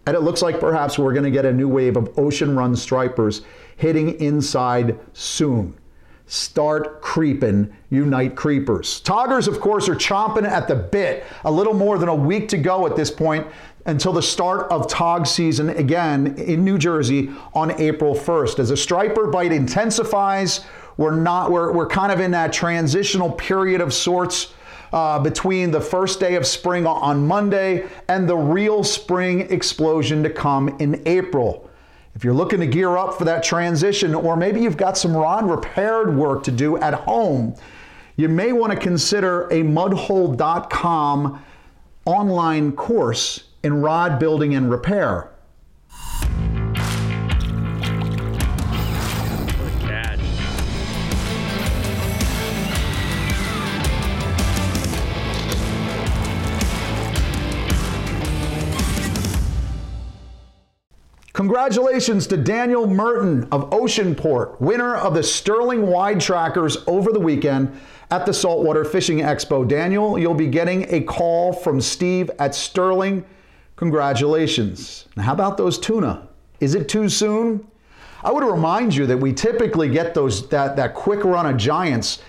And 0.05 0.15
it 0.15 0.22
looks 0.22 0.41
like 0.41 0.60
perhaps 0.60 1.00
we're 1.00 1.13
going 1.13 1.24
to 1.24 1.31
get 1.31 1.45
a 1.45 1.53
new 1.53 1.67
wave 1.67 1.95
of 1.95 2.17
ocean 2.17 2.55
run 2.55 2.75
stripers 2.75 3.41
hitting 3.77 4.19
inside 4.19 5.00
soon. 5.13 5.77
Start 6.25 7.01
creeping, 7.01 7.74
unite 7.89 8.36
creepers. 8.36 9.00
Toggers, 9.01 9.48
of 9.48 9.60
course, 9.60 9.88
are 9.89 9.95
chomping 9.95 10.48
at 10.48 10.67
the 10.67 10.75
bit. 10.75 11.25
A 11.43 11.51
little 11.51 11.74
more 11.74 11.98
than 11.98 12.10
a 12.10 12.15
week 12.15 12.48
to 12.50 12.57
go 12.57 12.86
at 12.86 12.95
this 12.95 13.12
point 13.12 13.45
until 13.86 14.13
the 14.13 14.22
start 14.22 14.72
of 14.72 14.88
tog 14.88 15.27
season 15.27 15.69
again 15.69 16.36
in 16.38 16.63
New 16.63 16.77
Jersey 16.77 17.31
on 17.53 17.72
April 17.79 18.15
1st. 18.15 18.60
As 18.60 18.72
a 18.72 18.77
striper 18.77 19.27
bite 19.27 19.51
intensifies, 19.51 20.62
we're 20.98 21.15
not 21.15 21.51
we're, 21.51 21.72
we're 21.72 21.88
kind 21.88 22.12
of 22.12 22.19
in 22.19 22.31
that 22.31 22.53
transitional 22.53 23.31
period 23.31 23.81
of 23.81 23.93
sorts 23.93 24.53
uh, 24.93 25.19
between 25.19 25.71
the 25.71 25.81
first 25.81 26.19
day 26.19 26.35
of 26.35 26.45
spring 26.45 26.85
on 26.85 27.27
Monday 27.27 27.88
and 28.07 28.29
the 28.29 28.38
real 28.38 28.83
spring 28.83 29.41
explosion 29.51 30.21
to 30.23 30.29
come 30.29 30.69
in 30.79 31.01
April. 31.07 31.69
If 32.15 32.23
you're 32.23 32.35
looking 32.35 32.59
to 32.59 32.67
gear 32.67 32.95
up 32.95 33.17
for 33.17 33.25
that 33.25 33.43
transition, 33.43 34.13
or 34.13 34.38
maybe 34.38 34.62
you've 34.62 34.77
got 34.77 34.95
some 34.95 35.17
rod 35.17 35.50
repaired 35.50 36.15
work 36.15 36.43
to 36.43 36.51
do 36.51 36.77
at 36.77 36.93
home, 36.93 37.55
you 38.17 38.29
may 38.29 38.53
want 38.53 38.71
to 38.71 38.77
consider 38.77 39.47
a 39.47 39.63
mudhole.com 39.63 41.43
online 42.05 42.71
course 42.73 43.45
in 43.63 43.81
rod 43.81 44.19
building 44.19 44.53
and 44.53 44.69
repair. 44.69 45.32
Congratulations 61.33 62.27
to 62.27 62.37
Daniel 62.37 62.85
Merton 62.85 63.47
of 63.51 63.67
Oceanport, 63.73 64.61
winner 64.61 64.95
of 64.95 65.15
the 65.15 65.23
Sterling 65.23 65.87
Wide 65.87 66.21
Trackers 66.21 66.77
over 66.85 67.11
the 67.11 67.19
weekend 67.19 67.75
at 68.11 68.27
the 68.27 68.33
Saltwater 68.33 68.85
Fishing 68.85 69.17
Expo. 69.17 69.67
Daniel, 69.67 70.19
you'll 70.19 70.35
be 70.35 70.45
getting 70.45 70.85
a 70.93 71.01
call 71.01 71.51
from 71.51 71.81
Steve 71.81 72.29
at 72.37 72.53
Sterling. 72.53 73.25
Congratulations. 73.77 75.07
Now, 75.17 75.23
how 75.23 75.33
about 75.33 75.57
those 75.57 75.79
tuna? 75.79 76.27
Is 76.59 76.75
it 76.75 76.87
too 76.87 77.09
soon? 77.09 77.65
I 78.23 78.31
would 78.31 78.43
remind 78.43 78.93
you 78.93 79.07
that 79.07 79.17
we 79.17 79.33
typically 79.33 79.89
get 79.89 80.13
those 80.13 80.47
that, 80.49 80.75
that 80.75 80.93
quick 80.93 81.23
run 81.23 81.47
of 81.47 81.57
giants 81.57 82.21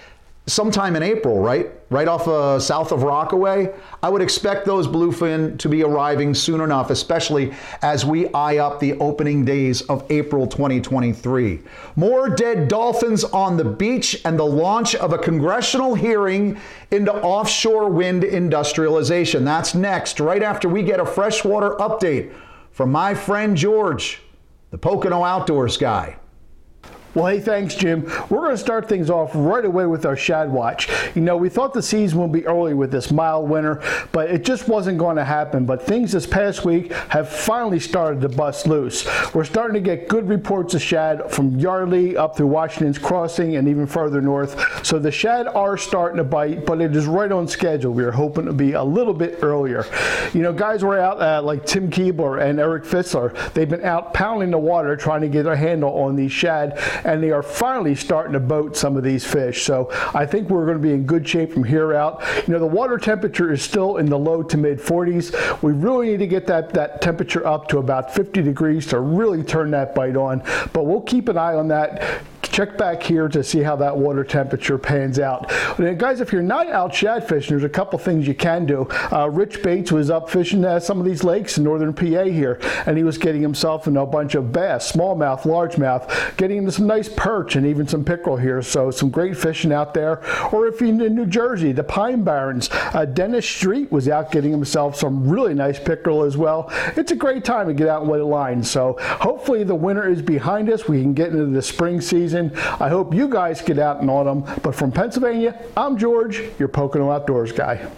sometime 0.46 0.96
in 0.96 1.02
April, 1.02 1.40
right? 1.40 1.70
Right 1.94 2.08
off 2.08 2.26
uh, 2.26 2.58
south 2.58 2.90
of 2.90 3.04
Rockaway. 3.04 3.72
I 4.02 4.08
would 4.08 4.20
expect 4.20 4.66
those 4.66 4.88
bluefin 4.88 5.56
to 5.60 5.68
be 5.68 5.84
arriving 5.84 6.34
soon 6.34 6.60
enough, 6.60 6.90
especially 6.90 7.54
as 7.82 8.04
we 8.04 8.26
eye 8.32 8.56
up 8.56 8.80
the 8.80 8.94
opening 8.94 9.44
days 9.44 9.80
of 9.82 10.04
April 10.10 10.48
2023. 10.48 11.60
More 11.94 12.28
dead 12.28 12.66
dolphins 12.66 13.22
on 13.22 13.56
the 13.56 13.64
beach 13.64 14.20
and 14.24 14.36
the 14.36 14.44
launch 14.44 14.96
of 14.96 15.12
a 15.12 15.18
congressional 15.18 15.94
hearing 15.94 16.58
into 16.90 17.14
offshore 17.14 17.88
wind 17.88 18.24
industrialization. 18.24 19.44
That's 19.44 19.76
next, 19.76 20.18
right 20.18 20.42
after 20.42 20.68
we 20.68 20.82
get 20.82 20.98
a 20.98 21.06
freshwater 21.06 21.76
update 21.76 22.34
from 22.72 22.90
my 22.90 23.14
friend 23.14 23.56
George, 23.56 24.20
the 24.72 24.78
Pocono 24.78 25.22
Outdoors 25.22 25.76
guy. 25.76 26.16
Well, 27.14 27.26
hey, 27.26 27.38
thanks, 27.38 27.76
Jim. 27.76 28.02
We're 28.28 28.40
going 28.40 28.50
to 28.50 28.58
start 28.58 28.88
things 28.88 29.08
off 29.08 29.30
right 29.34 29.64
away 29.64 29.86
with 29.86 30.04
our 30.04 30.16
shad 30.16 30.50
watch. 30.50 30.88
You 31.14 31.22
know, 31.22 31.36
we 31.36 31.48
thought 31.48 31.72
the 31.72 31.82
season 31.82 32.18
would 32.18 32.32
be 32.32 32.44
early 32.44 32.74
with 32.74 32.90
this 32.90 33.12
mild 33.12 33.48
winter, 33.48 33.80
but 34.10 34.30
it 34.30 34.44
just 34.44 34.66
wasn't 34.66 34.98
going 34.98 35.14
to 35.16 35.24
happen. 35.24 35.64
But 35.64 35.80
things 35.80 36.10
this 36.10 36.26
past 36.26 36.64
week 36.64 36.92
have 37.10 37.28
finally 37.28 37.78
started 37.78 38.20
to 38.22 38.28
bust 38.28 38.66
loose. 38.66 39.06
We're 39.32 39.44
starting 39.44 39.74
to 39.74 39.80
get 39.80 40.08
good 40.08 40.28
reports 40.28 40.74
of 40.74 40.82
shad 40.82 41.30
from 41.30 41.56
Yardley 41.56 42.16
up 42.16 42.36
through 42.36 42.48
Washington's 42.48 42.98
Crossing 42.98 43.54
and 43.54 43.68
even 43.68 43.86
further 43.86 44.20
north. 44.20 44.84
So 44.84 44.98
the 44.98 45.12
shad 45.12 45.46
are 45.46 45.76
starting 45.76 46.16
to 46.16 46.24
bite, 46.24 46.66
but 46.66 46.80
it 46.80 46.96
is 46.96 47.06
right 47.06 47.30
on 47.30 47.46
schedule. 47.46 47.92
We 47.92 48.02
were 48.02 48.10
hoping 48.10 48.46
to 48.46 48.52
be 48.52 48.72
a 48.72 48.82
little 48.82 49.14
bit 49.14 49.38
earlier. 49.40 49.86
You 50.32 50.42
know, 50.42 50.52
guys 50.52 50.82
were 50.82 50.98
out 50.98 51.22
uh, 51.22 51.42
like 51.42 51.64
Tim 51.64 51.92
Keebler 51.92 52.42
and 52.42 52.58
Eric 52.58 52.82
Fitzler. 52.82 53.52
They've 53.52 53.70
been 53.70 53.84
out 53.84 54.14
pounding 54.14 54.50
the 54.50 54.58
water 54.58 54.96
trying 54.96 55.20
to 55.20 55.28
get 55.28 55.46
a 55.46 55.54
handle 55.54 55.96
on 55.96 56.16
these 56.16 56.32
shad 56.32 56.76
and 57.04 57.22
they 57.22 57.30
are 57.30 57.42
finally 57.42 57.94
starting 57.94 58.32
to 58.32 58.40
boat 58.40 58.76
some 58.76 58.96
of 58.96 59.02
these 59.02 59.24
fish. 59.24 59.64
So 59.64 59.90
I 60.14 60.26
think 60.26 60.48
we're 60.48 60.64
going 60.64 60.78
to 60.78 60.82
be 60.82 60.92
in 60.92 61.04
good 61.04 61.28
shape 61.28 61.52
from 61.52 61.64
here 61.64 61.94
out. 61.94 62.22
You 62.46 62.52
know, 62.52 62.58
the 62.58 62.66
water 62.66 62.98
temperature 62.98 63.52
is 63.52 63.62
still 63.62 63.98
in 63.98 64.06
the 64.06 64.18
low 64.18 64.42
to 64.42 64.56
mid 64.56 64.78
40s. 64.78 65.62
We 65.62 65.72
really 65.72 66.08
need 66.08 66.18
to 66.18 66.26
get 66.26 66.46
that, 66.46 66.72
that 66.74 67.00
temperature 67.00 67.46
up 67.46 67.68
to 67.68 67.78
about 67.78 68.14
50 68.14 68.42
degrees 68.42 68.86
to 68.88 69.00
really 69.00 69.42
turn 69.42 69.70
that 69.72 69.94
bite 69.94 70.16
on. 70.16 70.42
But 70.72 70.86
we'll 70.86 71.02
keep 71.02 71.28
an 71.28 71.38
eye 71.38 71.54
on 71.54 71.68
that 71.68 72.22
check 72.54 72.78
back 72.78 73.02
here 73.02 73.26
to 73.26 73.42
see 73.42 73.60
how 73.62 73.74
that 73.74 73.96
water 73.96 74.22
temperature 74.22 74.78
pans 74.78 75.18
out. 75.18 75.50
And 75.80 75.98
guys, 75.98 76.20
if 76.20 76.32
you're 76.32 76.40
not 76.40 76.68
out 76.68 76.94
shad 76.94 77.28
fishing, 77.28 77.50
there's 77.50 77.64
a 77.64 77.68
couple 77.68 77.98
things 77.98 78.28
you 78.28 78.34
can 78.34 78.64
do. 78.64 78.86
Uh, 79.10 79.28
Rich 79.28 79.60
Bates 79.64 79.90
was 79.90 80.08
up 80.08 80.30
fishing 80.30 80.64
uh, 80.64 80.78
some 80.78 81.00
of 81.00 81.04
these 81.04 81.24
lakes 81.24 81.58
in 81.58 81.64
northern 81.64 81.92
PA 81.92 82.22
here, 82.24 82.60
and 82.86 82.96
he 82.96 83.02
was 83.02 83.18
getting 83.18 83.42
himself 83.42 83.88
in 83.88 83.96
a 83.96 84.06
bunch 84.06 84.36
of 84.36 84.52
bass, 84.52 84.92
smallmouth, 84.92 85.42
largemouth, 85.42 86.36
getting 86.36 86.70
some 86.70 86.86
nice 86.86 87.08
perch 87.08 87.56
and 87.56 87.66
even 87.66 87.88
some 87.88 88.04
pickerel 88.04 88.36
here. 88.36 88.62
So 88.62 88.92
some 88.92 89.10
great 89.10 89.36
fishing 89.36 89.72
out 89.72 89.92
there. 89.92 90.22
Or 90.52 90.68
if 90.68 90.80
you're 90.80 90.90
in 90.90 90.98
New 90.98 91.26
Jersey, 91.26 91.72
the 91.72 91.82
Pine 91.82 92.22
Barrens, 92.22 92.68
uh, 92.72 93.04
Dennis 93.04 93.48
Street 93.48 93.90
was 93.90 94.08
out 94.08 94.30
getting 94.30 94.52
himself 94.52 94.94
some 94.94 95.28
really 95.28 95.54
nice 95.54 95.80
pickerel 95.80 96.22
as 96.22 96.36
well. 96.36 96.70
It's 96.96 97.10
a 97.10 97.16
great 97.16 97.44
time 97.44 97.66
to 97.66 97.74
get 97.74 97.88
out 97.88 98.02
and 98.02 98.10
wet 98.10 98.20
a 98.20 98.24
line. 98.24 98.62
So 98.62 98.96
hopefully 99.00 99.64
the 99.64 99.74
winter 99.74 100.08
is 100.08 100.22
behind 100.22 100.70
us. 100.70 100.86
We 100.86 101.02
can 101.02 101.14
get 101.14 101.30
into 101.30 101.46
the 101.46 101.62
spring 101.62 102.00
season 102.00 102.43
I 102.80 102.88
hope 102.88 103.14
you 103.14 103.28
guys 103.28 103.62
get 103.62 103.78
out 103.78 104.00
in 104.00 104.08
autumn. 104.08 104.44
But 104.62 104.74
from 104.74 104.92
Pennsylvania, 104.92 105.60
I'm 105.76 105.96
George, 105.98 106.42
your 106.58 106.68
Pocono 106.68 107.10
Outdoors 107.10 107.52
guy. 107.52 107.90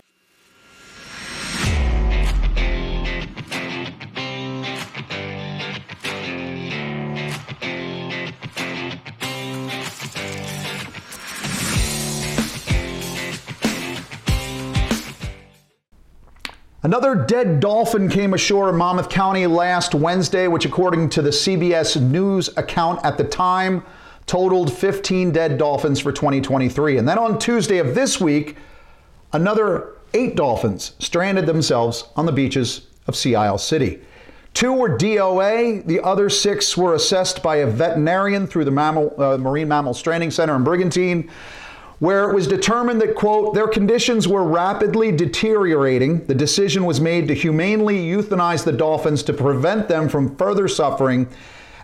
Another 16.87 17.17
dead 17.17 17.59
dolphin 17.59 18.09
came 18.09 18.33
ashore 18.33 18.69
in 18.69 18.77
Monmouth 18.77 19.09
County 19.09 19.45
last 19.49 19.93
Wednesday, 19.93 20.47
which, 20.47 20.65
according 20.65 21.09
to 21.09 21.21
the 21.21 21.31
CBS 21.31 22.01
News 22.01 22.49
account 22.57 23.05
at 23.05 23.19
the 23.19 23.25
time, 23.25 23.83
totaled 24.27 24.73
15 24.73 25.31
dead 25.31 25.57
dolphins 25.57 26.01
for 26.01 26.13
2023. 26.13 26.99
And 26.99 27.09
then 27.09 27.19
on 27.19 27.39
Tuesday 27.39 27.79
of 27.79 27.95
this 27.95 28.21
week, 28.21 28.57
another 29.33 29.93
eight 30.15 30.37
dolphins 30.37 30.95
stranded 30.99 31.47
themselves 31.47 32.09
on 32.17 32.27
the 32.27 32.33
beaches 32.33 32.87
of 33.07 33.17
Sea 33.17 33.37
Isle 33.37 33.59
City. 33.59 34.01
Two 34.53 34.73
were 34.73 34.97
DOA, 34.97 35.85
the 35.85 36.01
other 36.01 36.31
six 36.31 36.77
were 36.77 36.95
assessed 36.95 37.43
by 37.43 37.57
a 37.57 37.67
veterinarian 37.67 38.47
through 38.47 38.65
the 38.65 38.71
mammal, 38.71 39.15
uh, 39.21 39.37
Marine 39.37 39.69
Mammal 39.69 39.93
Stranding 39.93 40.31
Center 40.31 40.57
in 40.57 40.65
Brigantine, 40.65 41.31
where 41.99 42.31
it 42.31 42.35
was 42.35 42.47
determined 42.47 43.01
that, 43.03 43.15
quote, 43.15 43.55
their 43.55 43.69
conditions 43.69 44.27
were 44.27 44.45
rapidly 44.45 45.13
deteriorating. 45.13 46.25
The 46.25 46.35
decision 46.35 46.85
was 46.85 47.03
made 47.03 47.29
to 47.29 47.35
humanely 47.35 47.99
euthanize 47.99 48.65
the 48.65 48.73
dolphins 48.73 49.23
to 49.25 49.35
prevent 49.35 49.89
them 49.89 50.09
from 50.09 50.35
further 50.37 50.69
suffering 50.69 51.29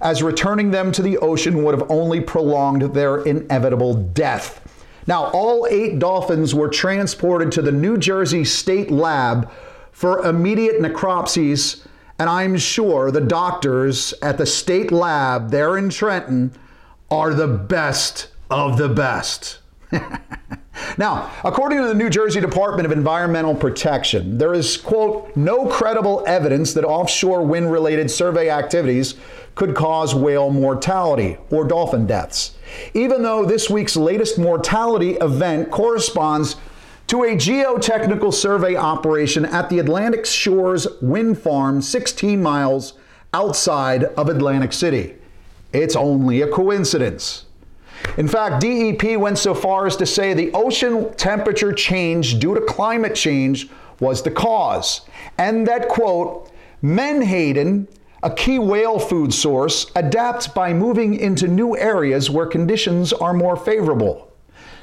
as 0.02 0.22
returning 0.22 0.70
them 0.70 0.92
to 0.92 1.02
the 1.02 1.16
ocean 1.18 1.62
would 1.62 1.78
have 1.78 1.90
only 1.90 2.20
prolonged 2.20 2.82
their 2.94 3.22
inevitable 3.22 3.94
death. 3.94 4.60
Now, 5.06 5.26
all 5.26 5.66
eight 5.70 5.98
dolphins 5.98 6.54
were 6.54 6.68
transported 6.68 7.50
to 7.52 7.62
the 7.62 7.72
New 7.72 7.96
Jersey 7.96 8.44
State 8.44 8.90
Lab 8.90 9.50
for 9.90 10.24
immediate 10.26 10.80
necropsies, 10.80 11.84
and 12.18 12.28
I'm 12.28 12.56
sure 12.56 13.10
the 13.10 13.20
doctors 13.20 14.14
at 14.22 14.38
the 14.38 14.46
state 14.46 14.92
lab 14.92 15.50
there 15.50 15.76
in 15.76 15.90
Trenton 15.90 16.52
are 17.10 17.34
the 17.34 17.48
best 17.48 18.28
of 18.50 18.78
the 18.78 18.88
best. 18.88 19.58
now, 20.98 21.30
according 21.44 21.78
to 21.78 21.88
the 21.88 21.94
New 21.94 22.08
Jersey 22.08 22.40
Department 22.40 22.86
of 22.86 22.92
Environmental 22.92 23.54
Protection, 23.54 24.38
there 24.38 24.54
is, 24.54 24.76
quote, 24.76 25.34
no 25.36 25.66
credible 25.66 26.24
evidence 26.26 26.72
that 26.74 26.84
offshore 26.84 27.42
wind 27.42 27.70
related 27.70 28.10
survey 28.10 28.50
activities 28.50 29.14
could 29.54 29.74
cause 29.74 30.14
whale 30.14 30.50
mortality 30.50 31.36
or 31.50 31.64
dolphin 31.64 32.06
deaths, 32.06 32.56
even 32.94 33.22
though 33.22 33.44
this 33.44 33.68
week's 33.68 33.96
latest 33.96 34.38
mortality 34.38 35.12
event 35.20 35.70
corresponds 35.70 36.56
to 37.08 37.24
a 37.24 37.34
geotechnical 37.34 38.32
survey 38.32 38.74
operation 38.74 39.44
at 39.44 39.68
the 39.68 39.78
Atlantic 39.78 40.24
Shores 40.24 40.86
Wind 41.02 41.38
Farm, 41.38 41.82
16 41.82 42.42
miles 42.42 42.94
outside 43.34 44.04
of 44.04 44.28
Atlantic 44.28 44.72
City. 44.72 45.16
it's 45.72 45.96
only 45.96 46.42
a 46.42 46.48
coincidence. 46.48 47.46
In 48.18 48.28
fact, 48.28 48.60
DEP 48.60 49.16
went 49.18 49.38
so 49.38 49.54
far 49.54 49.86
as 49.86 49.96
to 49.96 50.06
say 50.06 50.34
the 50.34 50.52
ocean 50.52 51.12
temperature 51.14 51.72
change 51.72 52.38
due 52.38 52.54
to 52.54 52.60
climate 52.62 53.14
change 53.14 53.68
was 54.00 54.22
the 54.22 54.30
cause, 54.30 55.02
and 55.38 55.66
that, 55.66 55.88
quote, 55.88 56.50
Menhaden, 56.82 57.86
a 58.22 58.30
key 58.30 58.58
whale 58.58 58.98
food 58.98 59.34
source, 59.34 59.90
adapts 59.96 60.46
by 60.46 60.72
moving 60.72 61.14
into 61.14 61.48
new 61.48 61.76
areas 61.76 62.30
where 62.30 62.46
conditions 62.46 63.12
are 63.12 63.32
more 63.32 63.56
favorable. 63.56 64.32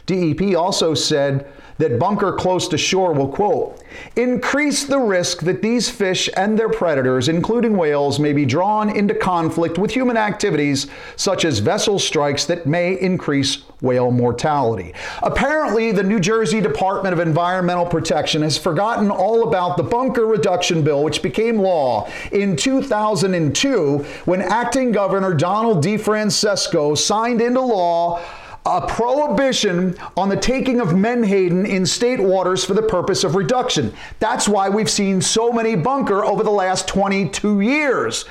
DEP 0.05 0.55
also 0.55 0.93
said 0.93 1.51
that 1.80 1.98
bunker 1.98 2.34
close 2.34 2.68
to 2.68 2.78
shore 2.78 3.14
will, 3.14 3.30
quote, 3.30 3.82
increase 4.18 4.84
the 4.84 5.00
risk 5.00 5.40
that 5.40 5.62
these 5.62 5.90
fish 5.90 6.30
and 6.36 6.60
their 6.60 6.68
predators, 6.68 7.30
including 7.30 7.78
whales, 7.78 8.20
may 8.20 8.34
be 8.34 8.46
drawn 8.46 8.90
into 8.90 9.16
conflict 9.16 9.78
with 9.78 9.90
human 9.90 10.18
activities 10.18 10.88
such 11.16 11.46
as 11.46 11.60
vessel 11.60 11.98
strikes 11.98 12.46
that 12.46 12.66
may 12.66 13.00
increase 13.00 13.64
whale 13.80 14.12
mortality. 14.12 14.94
Apparently, 15.24 15.94
the 15.94 16.04
New 16.04 16.20
Jersey 16.20 16.60
Department 16.60 17.14
of 17.14 17.20
Environmental 17.20 17.86
Protection 17.86 18.42
has 18.42 18.58
forgotten 18.58 19.10
all 19.10 19.48
about 19.48 19.78
the 19.78 19.84
bunker 19.84 20.26
reduction 20.26 20.84
bill, 20.84 21.02
which 21.02 21.22
became 21.22 21.60
law 21.60 22.10
in 22.34 22.58
2002 22.58 24.00
when 24.26 24.42
acting 24.42 24.92
Governor 24.92 25.34
Donald 25.34 25.82
DiFrancesco 25.82 26.98
signed 26.98 27.40
into 27.40 27.62
law 27.62 28.22
a 28.66 28.86
prohibition 28.88 29.96
on 30.16 30.30
the 30.30 30.36
taking 30.36 30.80
of 30.80 30.96
menhaden 30.96 31.66
in 31.66 31.86
state 31.86 32.20
waters 32.20 32.63
for 32.63 32.74
the 32.74 32.82
purpose 32.82 33.24
of 33.24 33.36
reduction. 33.36 33.94
That's 34.20 34.48
why 34.48 34.70
we've 34.70 34.89
seen 34.89 35.22
so 35.22 35.51
many 35.51 35.75
bunker 35.75 36.24
over 36.24 36.44
the 36.44 36.51
last 36.51 36.88
22 36.88 37.62
years. 37.62 38.25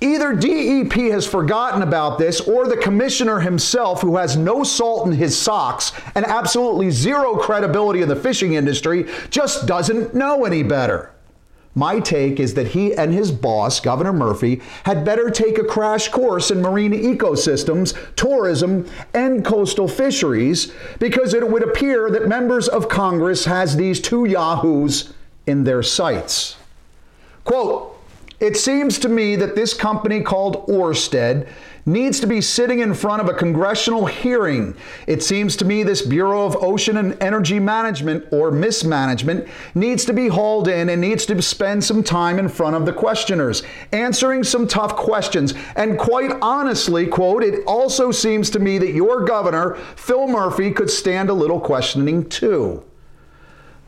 Either 0.00 0.34
DEP 0.34 0.92
has 1.12 1.26
forgotten 1.26 1.80
about 1.80 2.18
this 2.18 2.40
or 2.40 2.66
the 2.66 2.76
commissioner 2.76 3.40
himself, 3.40 4.02
who 4.02 4.16
has 4.16 4.36
no 4.36 4.62
salt 4.62 5.06
in 5.06 5.12
his 5.14 5.38
socks 5.38 5.92
and 6.14 6.26
absolutely 6.26 6.90
zero 6.90 7.36
credibility 7.36 8.02
in 8.02 8.08
the 8.08 8.16
fishing 8.16 8.54
industry, 8.54 9.08
just 9.30 9.66
doesn't 9.66 10.14
know 10.14 10.44
any 10.44 10.62
better. 10.62 11.13
My 11.74 11.98
take 11.98 12.38
is 12.38 12.54
that 12.54 12.68
he 12.68 12.94
and 12.94 13.12
his 13.12 13.32
boss, 13.32 13.80
Governor 13.80 14.12
Murphy, 14.12 14.60
had 14.84 15.04
better 15.04 15.28
take 15.28 15.58
a 15.58 15.64
crash 15.64 16.08
course 16.08 16.50
in 16.50 16.62
marine 16.62 16.92
ecosystems, 16.92 17.96
tourism, 18.14 18.88
and 19.12 19.44
coastal 19.44 19.88
fisheries 19.88 20.72
because 20.98 21.34
it 21.34 21.48
would 21.48 21.62
appear 21.62 22.10
that 22.10 22.28
members 22.28 22.68
of 22.68 22.88
Congress 22.88 23.44
has 23.46 23.76
these 23.76 24.00
two 24.00 24.24
yahoos 24.24 25.12
in 25.46 25.64
their 25.64 25.82
sights. 25.82 26.56
Quote, 27.44 27.93
it 28.40 28.56
seems 28.56 28.98
to 29.00 29.08
me 29.08 29.36
that 29.36 29.54
this 29.54 29.74
company 29.74 30.20
called 30.20 30.66
Orsted 30.66 31.48
needs 31.86 32.18
to 32.20 32.26
be 32.26 32.40
sitting 32.40 32.80
in 32.80 32.94
front 32.94 33.20
of 33.20 33.28
a 33.28 33.34
congressional 33.34 34.06
hearing. 34.06 34.74
It 35.06 35.22
seems 35.22 35.54
to 35.56 35.64
me 35.64 35.82
this 35.82 36.02
Bureau 36.02 36.46
of 36.46 36.56
Ocean 36.56 36.96
and 36.96 37.20
Energy 37.22 37.60
Management, 37.60 38.24
or 38.32 38.50
mismanagement, 38.50 39.46
needs 39.74 40.04
to 40.06 40.12
be 40.12 40.28
hauled 40.28 40.68
in 40.68 40.88
and 40.88 41.00
needs 41.00 41.26
to 41.26 41.42
spend 41.42 41.84
some 41.84 42.02
time 42.02 42.38
in 42.38 42.48
front 42.48 42.74
of 42.76 42.86
the 42.86 42.92
questioners, 42.92 43.62
answering 43.92 44.44
some 44.44 44.66
tough 44.66 44.96
questions. 44.96 45.54
And 45.76 45.98
quite 45.98 46.32
honestly, 46.40 47.06
quote, 47.06 47.44
it 47.44 47.64
also 47.66 48.10
seems 48.10 48.50
to 48.50 48.58
me 48.58 48.78
that 48.78 48.92
your 48.92 49.24
governor, 49.24 49.74
Phil 49.96 50.26
Murphy, 50.26 50.70
could 50.70 50.90
stand 50.90 51.28
a 51.28 51.34
little 51.34 51.60
questioning 51.60 52.28
too. 52.28 52.82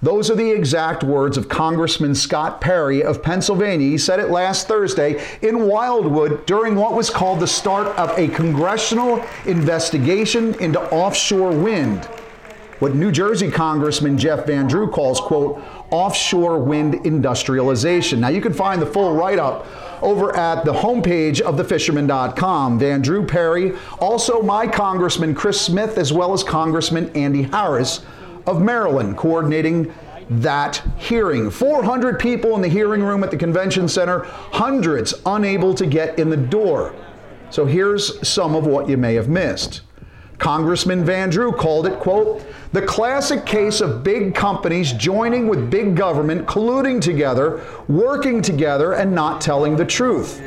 Those 0.03 0.31
are 0.31 0.35
the 0.35 0.51
exact 0.51 1.03
words 1.03 1.39
of 1.39 1.49
Congressman 1.49 2.15
Scott 2.15 2.61
Perry 2.61 3.03
of 3.03 3.23
Pennsylvania. 3.23 3.89
He 3.89 3.97
said 3.97 4.21
it 4.21 4.29
last 4.29 4.69
Thursday 4.69 5.25
in 5.41 5.67
Wildwood 5.67 6.45
during 6.45 6.77
what 6.77 6.93
was 6.93 7.09
called 7.09 7.41
the 7.41 7.47
start 7.47 7.87
of 7.97 8.17
a 8.19 8.29
congressional 8.29 9.25
investigation 9.47 10.55
into 10.61 10.81
offshore 10.93 11.51
wind. 11.51 12.05
What 12.79 12.95
New 12.95 13.11
Jersey 13.11 13.51
Congressman 13.51 14.19
Jeff 14.19 14.47
Van 14.47 14.67
Drew 14.67 14.91
calls, 14.91 15.19
quote, 15.19 15.63
offshore 15.91 16.59
wind 16.59 17.07
industrialization. 17.07 18.21
Now, 18.21 18.29
you 18.29 18.43
can 18.43 18.53
find 18.53 18.83
the 18.83 18.87
full 18.87 19.15
write 19.15 19.39
up 19.39 19.67
over 20.03 20.37
at 20.37 20.67
the 20.67 20.75
homepage 20.75 21.41
of 21.41 21.57
thefisherman.com. 21.57 22.79
Van 22.79 23.01
Drew 23.01 23.25
Perry, 23.25 23.73
also 23.99 24.43
my 24.43 24.67
Congressman 24.67 25.35
Chris 25.35 25.59
Smith, 25.59 25.97
as 25.97 26.13
well 26.13 26.35
as 26.35 26.45
Congressman 26.45 27.11
Andy 27.17 27.45
Harris 27.45 28.03
of 28.47 28.63
Maryland 28.63 29.17
coordinating 29.17 29.93
that 30.29 30.83
hearing. 30.97 31.51
400 31.51 32.19
people 32.19 32.55
in 32.55 32.63
the 32.63 32.69
hearing 32.69 33.03
room 33.03 33.23
at 33.23 33.31
the 33.31 33.37
convention 33.37 33.89
center, 33.89 34.21
hundreds 34.25 35.15
unable 35.25 35.75
to 35.75 35.87
get 35.87 36.19
in 36.19 36.31
the 36.31 36.37
door. 36.37 36.95
So 37.51 37.65
here's 37.65 38.27
some 38.27 38.55
of 38.55 38.67
what 38.67 38.89
you 38.89 38.97
may 38.97 39.15
have 39.15 39.29
missed. 39.29 39.83
Congressman 40.39 41.05
Van 41.05 41.31
Drew 41.31 41.53
called 41.53 41.87
it, 41.87 41.99
quote, 41.99 42.45
the 42.73 42.83
classic 42.83 43.47
case 43.47 43.81
of 43.81 44.03
big 44.03 44.35
companies 44.35 44.93
joining 44.93 45.49
with 45.49 45.71
big 45.71 45.97
government, 45.97 46.47
colluding 46.47 47.01
together, 47.01 47.63
working 47.89 48.43
together, 48.43 48.93
and 48.93 49.15
not 49.15 49.41
telling 49.41 49.77
the 49.77 49.85
truth. 49.85 50.43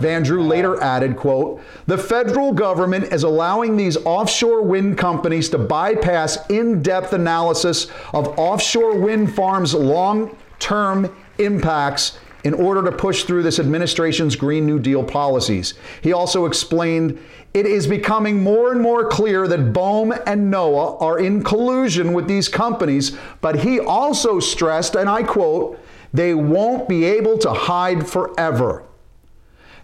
Van 0.00 0.22
Drew 0.22 0.42
later 0.42 0.80
added, 0.82 1.16
quote, 1.16 1.60
the 1.86 1.98
federal 1.98 2.52
government 2.52 3.12
is 3.12 3.22
allowing 3.22 3.76
these 3.76 3.96
offshore 3.98 4.62
wind 4.62 4.98
companies 4.98 5.48
to 5.50 5.58
bypass 5.58 6.38
in-depth 6.48 7.12
analysis 7.12 7.88
of 8.12 8.28
offshore 8.38 8.98
wind 8.98 9.34
farms' 9.34 9.74
long-term 9.74 11.14
impacts 11.38 12.18
in 12.44 12.54
order 12.54 12.82
to 12.88 12.96
push 12.96 13.24
through 13.24 13.42
this 13.42 13.58
administration's 13.58 14.36
Green 14.36 14.66
New 14.66 14.78
Deal 14.78 15.02
policies. 15.02 15.74
He 16.00 16.12
also 16.12 16.46
explained 16.46 17.18
it 17.54 17.66
is 17.66 17.86
becoming 17.88 18.40
more 18.40 18.70
and 18.70 18.80
more 18.80 19.08
clear 19.08 19.48
that 19.48 19.72
BOEM 19.72 20.12
and 20.26 20.52
NOAA 20.52 21.02
are 21.02 21.18
in 21.18 21.42
collusion 21.42 22.12
with 22.12 22.28
these 22.28 22.48
companies, 22.48 23.16
but 23.40 23.60
he 23.60 23.80
also 23.80 24.38
stressed, 24.38 24.94
and 24.94 25.08
I 25.08 25.24
quote, 25.24 25.80
they 26.12 26.34
won't 26.34 26.88
be 26.88 27.04
able 27.04 27.36
to 27.38 27.50
hide 27.52 28.06
forever. 28.06 28.84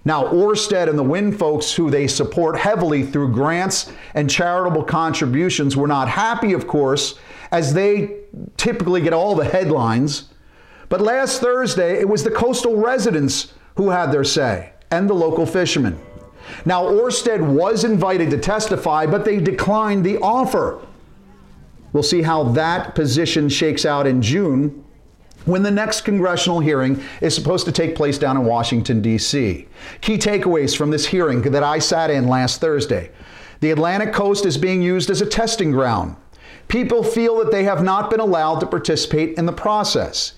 Now, 0.05 0.25
Orsted 0.25 0.89
and 0.89 0.99
the 0.99 1.05
wind 1.05 1.39
folks, 1.39 1.73
who 1.73 1.89
they 1.91 2.09
support 2.09 2.59
heavily 2.59 3.05
through 3.05 3.33
grants 3.33 3.93
and 4.15 4.29
charitable 4.29 4.83
contributions, 4.83 5.77
were 5.77 5.87
not 5.87 6.09
happy, 6.09 6.53
of 6.55 6.67
course, 6.67 7.19
as 7.53 7.73
they 7.73 8.19
typically 8.57 9.01
get 9.01 9.13
all 9.13 9.37
the 9.37 9.45
headlines. 9.45 10.31
But 10.89 11.01
last 11.01 11.41
Thursday, 11.41 12.01
it 12.01 12.09
was 12.09 12.25
the 12.25 12.31
coastal 12.31 12.77
residents 12.77 13.55
who 13.77 13.91
had 13.91 14.11
their 14.11 14.25
say 14.25 14.73
and 14.91 15.09
the 15.09 15.15
local 15.15 15.47
fishermen. 15.47 15.99
Now, 16.65 16.85
Orsted 16.85 17.41
was 17.41 17.85
invited 17.85 18.31
to 18.31 18.39
testify, 18.39 19.07
but 19.07 19.25
they 19.25 19.39
declined 19.39 20.05
the 20.05 20.19
offer. 20.19 20.81
We'll 21.93 22.03
see 22.03 22.23
how 22.23 22.45
that 22.45 22.95
position 22.95 23.49
shakes 23.49 23.85
out 23.85 24.07
in 24.07 24.21
June 24.21 24.85
when 25.45 25.63
the 25.63 25.71
next 25.71 26.03
congressional 26.03 26.61
hearing 26.61 27.03
is 27.21 27.35
supposed 27.35 27.65
to 27.67 27.73
take 27.73 27.97
place 27.97 28.19
down 28.19 28.37
in 28.37 28.45
Washington, 28.45 29.03
D.C. 29.03 29.67
Key 30.01 30.19
takeaways 30.19 30.77
from 30.77 30.91
this 30.91 31.07
hearing 31.07 31.43
that 31.43 31.63
I 31.63 31.79
sat 31.79 32.11
in 32.11 32.29
last 32.29 32.61
Thursday 32.61 33.11
the 33.63 33.71
Atlantic 33.71 34.13
coast 34.13 34.45
is 34.45 34.59
being 34.59 34.83
used 34.83 35.09
as 35.09 35.21
a 35.21 35.27
testing 35.27 35.71
ground. 35.71 36.17
People 36.67 37.05
feel 37.05 37.39
that 37.39 37.53
they 37.53 37.63
have 37.63 37.85
not 37.85 38.11
been 38.11 38.19
allowed 38.19 38.59
to 38.59 38.67
participate 38.67 39.39
in 39.39 39.47
the 39.47 39.53
process. 39.53 40.33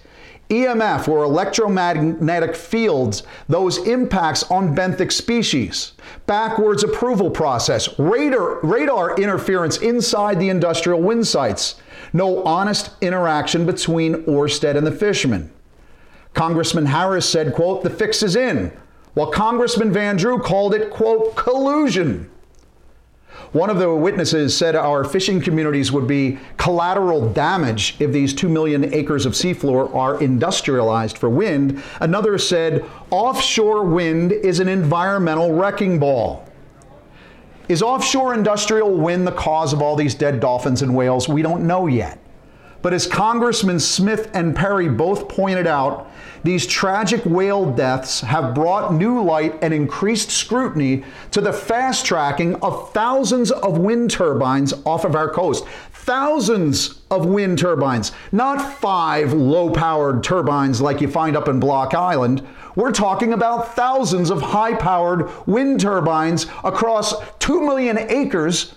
EMF, 0.51 1.09
or 1.09 1.25
electromagnetic 1.25 2.55
fields, 2.55 3.23
those 3.49 3.79
impacts 3.87 4.43
on 4.51 4.77
benthic 4.77 5.11
species, 5.11 5.93
backwards 6.27 6.85
approval 6.85 7.31
process, 7.31 7.99
radar, 7.99 8.61
radar 8.61 9.17
interference 9.17 9.79
inside 9.79 10.39
the 10.39 10.51
industrial 10.51 11.01
wind 11.01 11.27
sites, 11.27 11.77
no 12.15 12.43
honest 12.45 12.93
interaction 13.03 13.67
between 13.67 14.25
Orsted 14.25 14.77
and 14.77 14.87
the 14.87 14.93
fishermen. 14.93 15.53
Congressman 16.33 16.87
Harris 16.87 17.29
said, 17.29 17.53
quote, 17.53 17.83
the 17.83 17.91
fix 17.91 18.23
is 18.23 18.37
in, 18.37 18.73
while 19.13 19.31
Congressman 19.31 19.93
Van 19.93 20.17
Drew 20.17 20.39
called 20.39 20.75
it, 20.75 20.91
quote, 20.91 21.37
collusion. 21.37 22.31
One 23.53 23.71
of 23.71 23.79
the 23.79 23.95
witnesses 23.95 24.57
said 24.57 24.75
our 24.75 25.05
fishing 25.05 25.41
communities 25.41 25.93
would 25.93 26.09
be 26.09 26.39
collateral 26.57 27.33
damage 27.33 27.97
if 28.01 28.13
these 28.13 28.35
2 28.35 28.49
million 28.49 28.93
acres 28.93 29.27
of 29.27 29.35
seafloor 29.35 29.95
are 29.95 30.21
industrialized 30.21 31.19
for 31.19 31.29
wind. 31.29 31.83
Another 32.01 32.39
said 32.39 32.85
offshore 33.11 33.85
wind 33.85 34.33
is 34.33 34.59
an 34.61 34.69
environmental 34.69 35.53
wrecking 35.53 35.99
ball. 35.99 36.49
Is 37.69 37.83
offshore 37.83 38.35
industrial 38.35 38.95
wind 38.95 39.27
the 39.27 39.33
cause 39.33 39.73
of 39.73 39.81
all 39.81 39.97
these 39.97 40.15
dead 40.15 40.41
dolphins 40.41 40.83
and 40.83 40.95
whales? 40.95 41.29
We 41.29 41.43
don't 41.43 41.67
know 41.67 41.87
yet. 41.87 42.19
But 42.83 42.93
as 42.93 43.07
Congressman 43.07 43.81
Smith 43.81 44.31
and 44.35 44.55
Perry 44.55 44.91
both 44.91 45.29
pointed 45.29 45.67
out, 45.67 46.11
these 46.45 46.67
tragic 46.67 47.25
whale 47.25 47.73
deaths 47.73 48.21
have 48.21 48.55
brought 48.55 48.93
new 48.93 49.23
light 49.23 49.59
and 49.63 49.73
increased 49.73 50.31
scrutiny 50.31 51.03
to 51.31 51.41
the 51.41 51.53
fast 51.53 52.05
tracking 52.05 52.55
of 52.57 52.93
thousands 52.93 53.51
of 53.51 53.79
wind 53.79 54.11
turbines 54.11 54.75
off 54.85 55.05
of 55.05 55.17
our 55.17 55.31
coast. 55.31 55.65
thousands 56.05 57.01
of 57.11 57.25
wind 57.25 57.59
turbines, 57.59 58.13
not 58.31 58.61
five 58.79 59.33
low 59.33 59.71
powered 59.71 60.23
turbines 60.23 60.79
like 60.79 61.01
you 61.01 61.09
find 61.09 61.35
up 61.35 61.49
in 61.49 61.59
Block 61.59 61.95
Island. 61.95 62.47
We're 62.77 62.93
talking 62.93 63.33
about 63.33 63.75
thousands 63.75 64.29
of 64.29 64.43
high 64.43 64.75
powered 64.75 65.31
wind 65.47 65.81
turbines 65.81 66.45
across 66.63 67.15
2 67.39 67.63
million 67.63 67.97
acres 67.97 68.75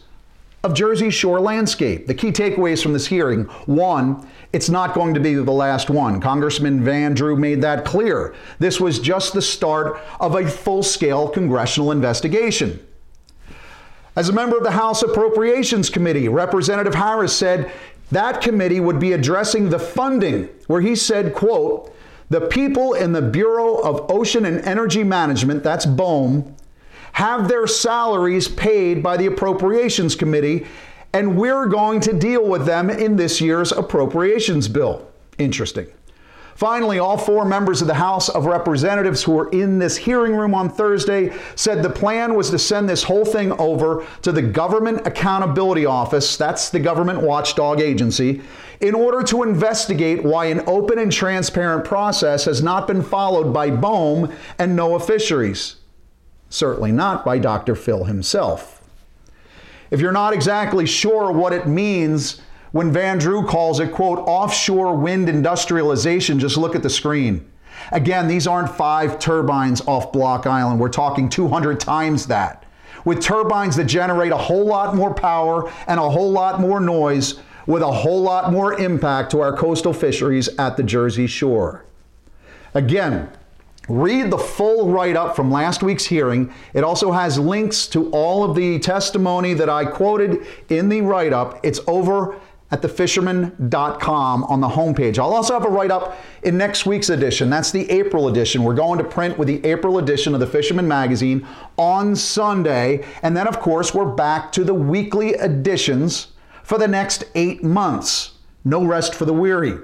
of 0.67 0.73
Jersey 0.73 1.09
Shore 1.09 1.39
landscape. 1.39 2.07
The 2.07 2.13
key 2.13 2.31
takeaways 2.31 2.83
from 2.83 2.91
this 2.91 3.07
hearing 3.07 3.45
one, 3.65 4.29
it's 4.51 4.69
not 4.69 4.93
going 4.93 5.13
to 5.13 5.19
be 5.21 5.33
the 5.33 5.49
last 5.49 5.89
one. 5.89 6.19
Congressman 6.19 6.83
Van 6.83 7.13
Drew 7.13 7.37
made 7.37 7.61
that 7.61 7.85
clear. 7.85 8.35
This 8.59 8.81
was 8.81 8.99
just 8.99 9.33
the 9.33 9.41
start 9.41 9.99
of 10.19 10.35
a 10.35 10.45
full 10.45 10.83
scale 10.83 11.29
congressional 11.29 11.93
investigation. 11.93 12.85
As 14.17 14.27
a 14.27 14.33
member 14.33 14.57
of 14.57 14.63
the 14.63 14.71
House 14.71 15.03
Appropriations 15.03 15.89
Committee, 15.89 16.27
Representative 16.27 16.95
Harris 16.95 17.35
said 17.35 17.71
that 18.11 18.41
committee 18.41 18.81
would 18.81 18.99
be 18.99 19.13
addressing 19.13 19.69
the 19.69 19.79
funding, 19.79 20.49
where 20.67 20.81
he 20.81 20.95
said, 20.95 21.33
quote, 21.33 21.93
the 22.29 22.41
people 22.41 22.93
in 22.93 23.13
the 23.13 23.21
Bureau 23.21 23.77
of 23.77 24.11
Ocean 24.11 24.43
and 24.43 24.59
Energy 24.65 25.03
Management, 25.05 25.63
that's 25.63 25.85
BOEM, 25.85 26.56
have 27.17 27.47
their 27.47 27.65
salaries 27.65 28.47
paid 28.47 29.01
by 29.01 29.17
the 29.17 29.25
Appropriations 29.25 30.15
Committee, 30.15 30.67
and 31.13 31.35
we're 31.35 31.65
going 31.65 31.99
to 31.99 32.13
deal 32.13 32.47
with 32.47 32.63
them 32.63 32.91
in 32.91 33.15
this 33.15 33.41
year's 33.41 33.71
appropriations 33.71 34.67
bill. 34.67 35.03
Interesting. 35.39 35.87
Finally, 36.53 36.99
all 36.99 37.17
four 37.17 37.43
members 37.43 37.81
of 37.81 37.87
the 37.87 37.93
House 37.95 38.29
of 38.29 38.45
Representatives 38.45 39.23
who 39.23 39.31
were 39.31 39.49
in 39.49 39.79
this 39.79 39.97
hearing 39.97 40.35
room 40.35 40.53
on 40.53 40.69
Thursday 40.69 41.35
said 41.55 41.81
the 41.81 41.89
plan 41.89 42.35
was 42.35 42.51
to 42.51 42.59
send 42.59 42.87
this 42.87 43.01
whole 43.01 43.25
thing 43.25 43.51
over 43.53 44.05
to 44.21 44.31
the 44.31 44.43
Government 44.43 45.07
Accountability 45.07 45.87
Office, 45.87 46.37
that's 46.37 46.69
the 46.69 46.79
government 46.79 47.19
watchdog 47.23 47.81
agency, 47.81 48.43
in 48.79 48.93
order 48.93 49.23
to 49.23 49.41
investigate 49.41 50.23
why 50.23 50.45
an 50.45 50.61
open 50.67 50.99
and 50.99 51.11
transparent 51.11 51.83
process 51.83 52.45
has 52.45 52.61
not 52.61 52.85
been 52.85 53.01
followed 53.01 53.51
by 53.51 53.71
BOEM 53.71 54.31
and 54.59 54.77
NOAA 54.77 55.03
Fisheries. 55.03 55.77
Certainly 56.49 56.93
not 56.93 57.25
by 57.25 57.39
Dr. 57.39 57.75
Phil 57.75 58.05
himself. 58.05 58.81
If 59.91 60.01
you're 60.01 60.11
not 60.11 60.33
exactly 60.33 60.85
sure 60.85 61.31
what 61.31 61.53
it 61.53 61.67
means 61.67 62.41
when 62.71 62.91
Van 62.91 63.17
Drew 63.17 63.45
calls 63.45 63.79
it, 63.79 63.91
quote, 63.91 64.19
offshore 64.19 64.95
wind 64.95 65.29
industrialization, 65.29 66.39
just 66.39 66.57
look 66.57 66.75
at 66.75 66.83
the 66.83 66.89
screen. 66.89 67.49
Again, 67.91 68.27
these 68.27 68.47
aren't 68.47 68.75
five 68.75 69.19
turbines 69.19 69.81
off 69.81 70.11
Block 70.11 70.45
Island. 70.45 70.79
We're 70.79 70.89
talking 70.89 71.29
200 71.29 71.79
times 71.79 72.27
that. 72.27 72.65
With 73.05 73.21
turbines 73.21 73.75
that 73.77 73.85
generate 73.85 74.31
a 74.31 74.37
whole 74.37 74.65
lot 74.65 74.95
more 74.95 75.13
power 75.13 75.71
and 75.87 75.99
a 75.99 76.09
whole 76.09 76.31
lot 76.31 76.59
more 76.59 76.79
noise, 76.81 77.39
with 77.65 77.81
a 77.81 77.91
whole 77.91 78.21
lot 78.21 78.51
more 78.51 78.79
impact 78.79 79.31
to 79.31 79.41
our 79.41 79.55
coastal 79.55 79.93
fisheries 79.93 80.49
at 80.57 80.75
the 80.75 80.83
Jersey 80.83 81.27
Shore. 81.27 81.85
Again, 82.73 83.29
Read 83.87 84.31
the 84.31 84.37
full 84.37 84.89
write 84.89 85.15
up 85.15 85.35
from 85.35 85.49
last 85.49 85.81
week's 85.81 86.05
hearing. 86.05 86.53
It 86.73 86.83
also 86.83 87.11
has 87.11 87.39
links 87.39 87.87
to 87.87 88.09
all 88.11 88.43
of 88.43 88.55
the 88.55 88.79
testimony 88.79 89.53
that 89.53 89.69
I 89.69 89.85
quoted 89.85 90.45
in 90.69 90.89
the 90.89 91.01
write 91.01 91.31
up. 91.31 91.59
It's 91.63 91.79
over 91.87 92.37
at 92.69 92.81
thefisherman.com 92.81 94.43
on 94.43 94.59
the 94.59 94.67
homepage. 94.67 95.17
I'll 95.17 95.33
also 95.33 95.53
have 95.53 95.63
a 95.63 95.69
write 95.69 95.91
up 95.91 96.17
in 96.43 96.57
next 96.57 96.85
week's 96.85 97.09
edition. 97.09 97.49
That's 97.49 97.71
the 97.71 97.89
April 97.89 98.27
edition. 98.27 98.63
We're 98.63 98.73
going 98.73 98.97
to 98.97 99.05
print 99.05 99.37
with 99.37 99.47
the 99.47 99.65
April 99.65 99.99
edition 99.99 100.33
of 100.33 100.41
the 100.41 100.47
Fisherman 100.47 100.85
Magazine 100.85 101.47
on 101.77 102.13
Sunday. 102.13 103.05
And 103.21 103.37
then, 103.37 103.47
of 103.47 103.61
course, 103.61 103.93
we're 103.93 104.13
back 104.13 104.51
to 104.53 104.65
the 104.65 104.73
weekly 104.73 105.29
editions 105.35 106.27
for 106.63 106.77
the 106.77 106.89
next 106.89 107.23
eight 107.35 107.63
months. 107.63 108.33
No 108.65 108.83
rest 108.83 109.15
for 109.15 109.23
the 109.23 109.33
weary. 109.33 109.77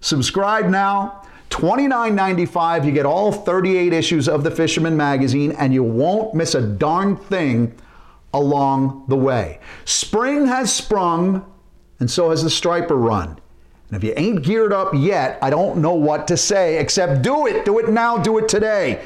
Subscribe 0.00 0.64
now 0.64 1.19
$29.95, 1.50 2.86
you 2.86 2.92
get 2.92 3.04
all 3.04 3.32
38 3.32 3.92
issues 3.92 4.28
of 4.28 4.44
the 4.44 4.50
Fisherman 4.50 4.96
magazine, 4.96 5.52
and 5.52 5.74
you 5.74 5.82
won't 5.82 6.34
miss 6.34 6.54
a 6.54 6.62
darn 6.62 7.16
thing 7.16 7.74
along 8.32 9.04
the 9.08 9.16
way. 9.16 9.58
Spring 9.84 10.46
has 10.46 10.72
sprung, 10.72 11.44
and 11.98 12.10
so 12.10 12.30
has 12.30 12.42
the 12.42 12.50
striper 12.50 12.96
run. 12.96 13.38
And 13.88 13.96
if 13.96 14.04
you 14.04 14.14
ain't 14.16 14.42
geared 14.42 14.72
up 14.72 14.94
yet, 14.94 15.38
I 15.42 15.50
don't 15.50 15.78
know 15.78 15.94
what 15.94 16.28
to 16.28 16.36
say 16.36 16.78
except 16.78 17.22
do 17.22 17.48
it. 17.48 17.64
Do 17.64 17.80
it 17.80 17.88
now, 17.88 18.16
do 18.16 18.38
it 18.38 18.48
today. 18.48 19.04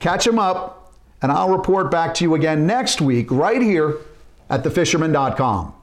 Catch 0.00 0.24
them 0.24 0.38
up, 0.38 0.92
and 1.22 1.30
I'll 1.30 1.56
report 1.56 1.90
back 1.90 2.12
to 2.14 2.24
you 2.24 2.34
again 2.34 2.66
next 2.66 3.00
week 3.00 3.30
right 3.30 3.62
here 3.62 3.98
at 4.50 4.64
thefisherman.com. 4.64 5.73